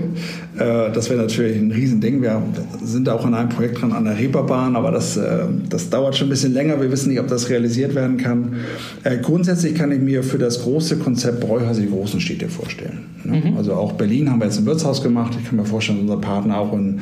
Äh, 0.58 0.92
das 0.92 1.10
wäre 1.10 1.20
natürlich 1.20 1.58
ein 1.58 1.70
Riesending. 1.70 2.22
Wir 2.22 2.42
sind 2.82 3.08
auch 3.08 3.24
an 3.24 3.34
einem 3.34 3.48
Projekt 3.48 3.80
dran 3.80 3.92
an 3.92 4.04
der 4.04 4.18
Reeperbahn, 4.18 4.76
aber 4.76 4.90
das, 4.90 5.16
äh, 5.16 5.44
das 5.68 5.90
dauert 5.90 6.16
schon 6.16 6.28
ein 6.28 6.30
bisschen 6.30 6.54
länger. 6.54 6.80
Wir 6.80 6.90
wissen 6.90 7.10
nicht, 7.10 7.20
ob 7.20 7.28
das 7.28 7.48
realisiert 7.50 7.94
werden 7.94 8.16
kann. 8.16 8.56
Äh, 9.04 9.18
grundsätzlich 9.18 9.74
kann 9.74 9.92
ich 9.92 10.00
mir 10.00 10.22
für 10.22 10.38
das 10.38 10.62
große 10.62 10.96
Konzept 10.98 11.40
Bräuhaus 11.40 11.78
die 11.78 11.88
großen 11.88 12.20
Städte 12.20 12.48
vorstellen. 12.48 13.00
Ne? 13.24 13.42
Mhm. 13.44 13.56
Also 13.56 13.74
auch 13.74 13.92
Berlin 13.92 14.30
haben 14.30 14.40
wir 14.40 14.46
jetzt 14.46 14.58
ein 14.58 14.66
Wirtshaus 14.66 15.02
gemacht. 15.02 15.36
Ich 15.38 15.46
kann 15.46 15.56
mir 15.56 15.64
vorstellen, 15.64 16.06
dass 16.06 16.16
unser 16.16 16.26
Partner 16.26 16.58
auch 16.58 16.72
in, 16.72 17.00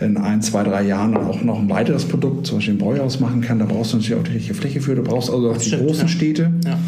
in 0.00 0.16
ein, 0.16 0.42
zwei, 0.42 0.62
drei 0.62 0.84
Jahren 0.84 1.16
auch 1.16 1.42
noch 1.42 1.58
ein 1.58 1.68
weiteres 1.68 2.04
Produkt, 2.04 2.46
zum 2.46 2.58
Beispiel 2.58 2.74
ein 2.74 2.78
Bräuhaus 2.78 3.20
machen 3.20 3.40
kann. 3.40 3.58
Da 3.58 3.64
brauchst 3.64 3.92
du 3.92 3.96
natürlich 3.96 4.18
auch 4.18 4.24
die 4.24 4.32
richtige 4.32 4.54
Fläche 4.54 4.80
für. 4.80 4.94
Du 4.94 5.02
brauchst 5.02 5.30
also 5.30 5.50
auch 5.50 5.54
das 5.54 5.64
die 5.64 5.68
stimmt, 5.70 5.86
großen 5.86 6.02
ja. 6.02 6.08
Städte. 6.08 6.50
Ja. 6.64 6.78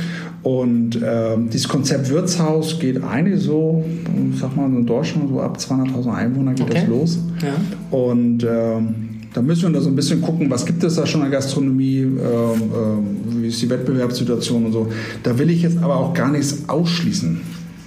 Und 0.45 1.01
ähm, 1.03 1.49
dieses 1.49 1.69
Konzept 1.69 2.11
Wirtshaus 2.11 2.79
geht 2.79 3.03
eigentlich 3.03 3.41
so, 3.41 3.83
ich 4.31 4.39
sag 4.39 4.55
mal, 4.55 4.67
in 4.67 4.85
Deutschland 4.85 5.31
so 5.31 5.41
ab 5.41 5.57
200.000 5.59 6.04
Einwohner 6.13 6.55
geht 6.55 6.67
okay. 6.67 6.81
das 6.81 6.89
los. 6.89 7.19
Ja. 7.43 7.97
Und 7.97 8.45
ähm, 8.45 8.95
da 9.35 9.43
müssen 9.43 9.63
wir 9.63 9.71
da 9.71 9.81
so 9.81 9.91
ein 9.91 9.97
bisschen 9.97 10.23
gucken, 10.23 10.49
was 10.49 10.65
gibt 10.65 10.83
es 10.85 10.95
da 10.95 11.07
schon 11.07 11.23
an 11.23 11.31
Gastronomie, 11.31 12.03
ähm, 12.03 12.19
äh, 12.21 13.43
wie 13.43 13.49
ist 13.49 13.61
die 13.61 13.69
Wettbewerbssituation 13.69 14.67
und 14.67 14.73
so. 14.73 14.89
Da 15.23 15.39
will 15.39 15.51
ich 15.51 15.63
jetzt 15.63 15.79
aber 15.83 15.97
auch 15.97 16.15
gar 16.15 16.31
nichts 16.31 16.69
ausschließen. 16.69 17.41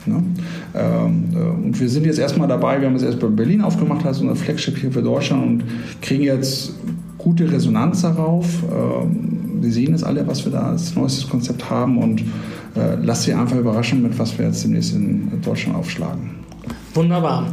Ne? 0.06 0.24
Ähm, 0.76 1.24
äh, 1.34 1.66
und 1.66 1.80
wir 1.80 1.90
sind 1.90 2.06
jetzt 2.06 2.20
erstmal 2.20 2.48
dabei, 2.48 2.80
wir 2.82 2.88
haben 2.88 2.96
es 2.96 3.04
erst 3.04 3.20
bei 3.20 3.28
Berlin 3.28 3.62
aufgemacht, 3.62 4.06
also 4.06 4.24
unser 4.24 4.36
Flagship 4.36 4.78
hier 4.78 4.92
für 4.92 5.02
Deutschland 5.02 5.44
und 5.44 5.64
kriegen 6.02 6.24
jetzt 6.24 6.74
gute 7.18 7.50
Resonanz 7.52 8.02
darauf. 8.02 8.46
Ähm, 8.64 9.62
wir 9.62 9.72
sehen 9.72 9.94
es 9.94 10.04
alle, 10.04 10.28
was 10.28 10.44
wir 10.46 10.52
da 10.52 10.72
als 10.72 10.96
neuestes 10.96 11.30
Konzept 11.30 11.70
haben 11.70 11.98
und 11.98 12.22
äh, 12.76 12.96
lasst 13.02 13.24
Sie 13.24 13.34
einfach 13.34 13.58
überraschen, 13.58 14.04
mit 14.04 14.18
was 14.20 14.38
wir 14.38 14.46
jetzt 14.46 14.64
demnächst 14.64 14.94
in 14.94 15.32
Deutschland 15.42 15.78
aufschlagen. 15.78 16.30
Wunderbar. 16.94 17.48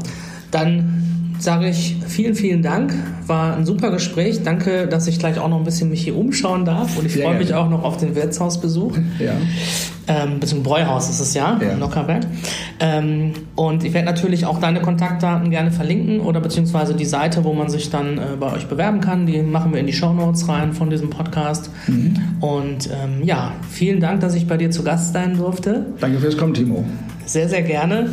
Dann 0.55 1.03
sage 1.41 1.69
ich 1.69 1.97
vielen, 2.07 2.37
vielen 2.37 2.63
Dank. 2.63 2.95
War 3.27 3.57
ein 3.57 3.67
super 3.67 3.91
Gespräch. 3.91 4.45
Danke, 4.45 4.87
dass 4.87 5.09
ich 5.09 5.19
gleich 5.19 5.41
auch 5.41 5.49
noch 5.49 5.59
ein 5.59 5.65
bisschen 5.65 5.91
mich 5.91 6.05
hier 6.05 6.17
umschauen 6.17 6.65
darf. 6.65 6.97
Und 6.97 7.07
ich 7.07 7.17
freue 7.21 7.37
mich 7.37 7.53
auch 7.55 7.69
noch 7.69 7.83
auf 7.83 7.97
den 7.97 8.15
Wirtshausbesuch. 8.15 8.97
Ja. 9.19 9.33
Ähm, 10.07 10.39
bis 10.39 10.51
zum 10.51 10.63
Bräuhaus 10.63 11.11
ist 11.11 11.19
es 11.19 11.35
ja, 11.35 11.59
ja. 11.61 11.71
in 11.71 11.81
Lockerberg. 11.81 12.25
Ähm, 12.79 13.33
und 13.57 13.83
ich 13.83 13.93
werde 13.95 14.07
natürlich 14.07 14.47
auch 14.47 14.61
deine 14.61 14.81
Kontaktdaten 14.81 15.51
gerne 15.51 15.73
verlinken 15.73 16.21
oder 16.21 16.41
beziehungsweise 16.41 16.95
die 16.95 17.05
Seite, 17.05 17.43
wo 17.43 17.53
man 17.53 17.69
sich 17.69 17.91
dann 17.91 18.19
äh, 18.19 18.21
bei 18.39 18.53
euch 18.53 18.67
bewerben 18.67 19.01
kann. 19.01 19.27
Die 19.27 19.43
machen 19.43 19.73
wir 19.73 19.81
in 19.81 19.87
die 19.87 19.93
Show 19.93 20.13
Notes 20.13 20.49
rein 20.49 20.73
von 20.73 20.89
diesem 20.89 21.11
Podcast. 21.11 21.69
Mhm. 21.89 22.15
Und 22.41 22.91
ähm, 22.93 23.25
ja, 23.25 23.55
vielen 23.71 23.99
Dank, 23.99 24.21
dass 24.21 24.35
ich 24.35 24.47
bei 24.47 24.57
dir 24.57 24.71
zu 24.71 24.85
Gast 24.85 25.15
sein 25.15 25.37
durfte. 25.37 25.87
Danke 25.99 26.21
fürs 26.21 26.37
Kommen, 26.37 26.55
Timo. 26.55 26.85
Sehr, 27.27 27.49
sehr 27.49 27.63
gerne. 27.63 28.13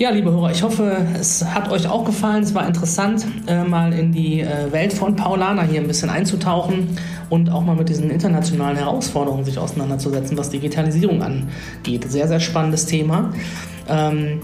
Ja, 0.00 0.10
liebe 0.10 0.30
Hörer, 0.30 0.52
ich 0.52 0.62
hoffe, 0.62 0.96
es 1.18 1.44
hat 1.44 1.72
euch 1.72 1.88
auch 1.88 2.04
gefallen. 2.04 2.44
Es 2.44 2.54
war 2.54 2.64
interessant, 2.64 3.26
äh, 3.48 3.64
mal 3.64 3.92
in 3.92 4.12
die 4.12 4.42
äh, 4.42 4.70
Welt 4.70 4.92
von 4.92 5.16
Paulana 5.16 5.62
hier 5.62 5.80
ein 5.80 5.88
bisschen 5.88 6.08
einzutauchen 6.08 6.96
und 7.30 7.50
auch 7.50 7.62
mal 7.62 7.74
mit 7.74 7.88
diesen 7.88 8.08
internationalen 8.08 8.76
Herausforderungen 8.76 9.44
sich 9.44 9.58
auseinanderzusetzen, 9.58 10.38
was 10.38 10.50
Digitalisierung 10.50 11.20
angeht. 11.20 12.08
Sehr, 12.08 12.28
sehr 12.28 12.38
spannendes 12.38 12.86
Thema. 12.86 13.32
Ähm, 13.88 14.40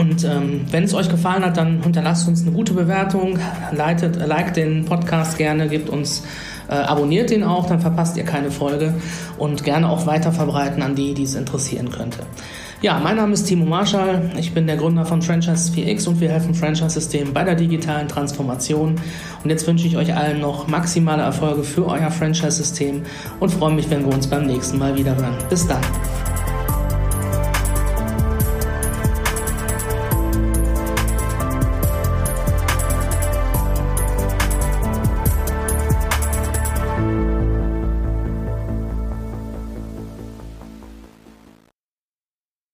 und 0.00 0.24
ähm, 0.24 0.62
wenn 0.72 0.82
es 0.82 0.94
euch 0.94 1.08
gefallen 1.08 1.44
hat, 1.44 1.58
dann 1.58 1.80
hinterlasst 1.84 2.26
uns 2.26 2.42
eine 2.42 2.50
gute 2.50 2.72
Bewertung, 2.72 3.38
leitet, 3.70 4.16
liked 4.16 4.56
den 4.56 4.84
Podcast 4.84 5.38
gerne, 5.38 5.68
gebt 5.68 5.90
uns, 5.90 6.24
äh, 6.68 6.74
abonniert 6.74 7.30
den 7.30 7.44
auch, 7.44 7.66
dann 7.66 7.78
verpasst 7.78 8.16
ihr 8.16 8.24
keine 8.24 8.50
Folge 8.50 8.94
und 9.38 9.62
gerne 9.62 9.88
auch 9.88 10.06
weiter 10.06 10.32
verbreiten 10.32 10.82
an 10.82 10.96
die, 10.96 11.14
die 11.14 11.22
es 11.22 11.36
interessieren 11.36 11.88
könnte. 11.90 12.18
Ja, 12.82 12.98
mein 12.98 13.14
Name 13.14 13.32
ist 13.32 13.44
Timo 13.44 13.64
Marschall. 13.64 14.32
Ich 14.36 14.52
bin 14.54 14.66
der 14.66 14.76
Gründer 14.76 15.06
von 15.06 15.22
Franchise 15.22 15.70
4X 15.72 16.08
und 16.08 16.20
wir 16.20 16.28
helfen 16.30 16.52
Franchise-Systemen 16.52 17.32
bei 17.32 17.44
der 17.44 17.54
digitalen 17.54 18.08
Transformation. 18.08 18.96
Und 19.44 19.50
jetzt 19.50 19.68
wünsche 19.68 19.86
ich 19.86 19.96
euch 19.96 20.12
allen 20.12 20.40
noch 20.40 20.66
maximale 20.66 21.22
Erfolge 21.22 21.62
für 21.62 21.86
euer 21.86 22.10
Franchise-System 22.10 23.04
und 23.38 23.50
freue 23.50 23.72
mich, 23.72 23.88
wenn 23.88 24.04
wir 24.04 24.12
uns 24.12 24.26
beim 24.26 24.46
nächsten 24.46 24.78
Mal 24.78 24.98
wieder 24.98 25.14
hören. 25.14 25.38
Bis 25.48 25.64
dann. 25.68 25.80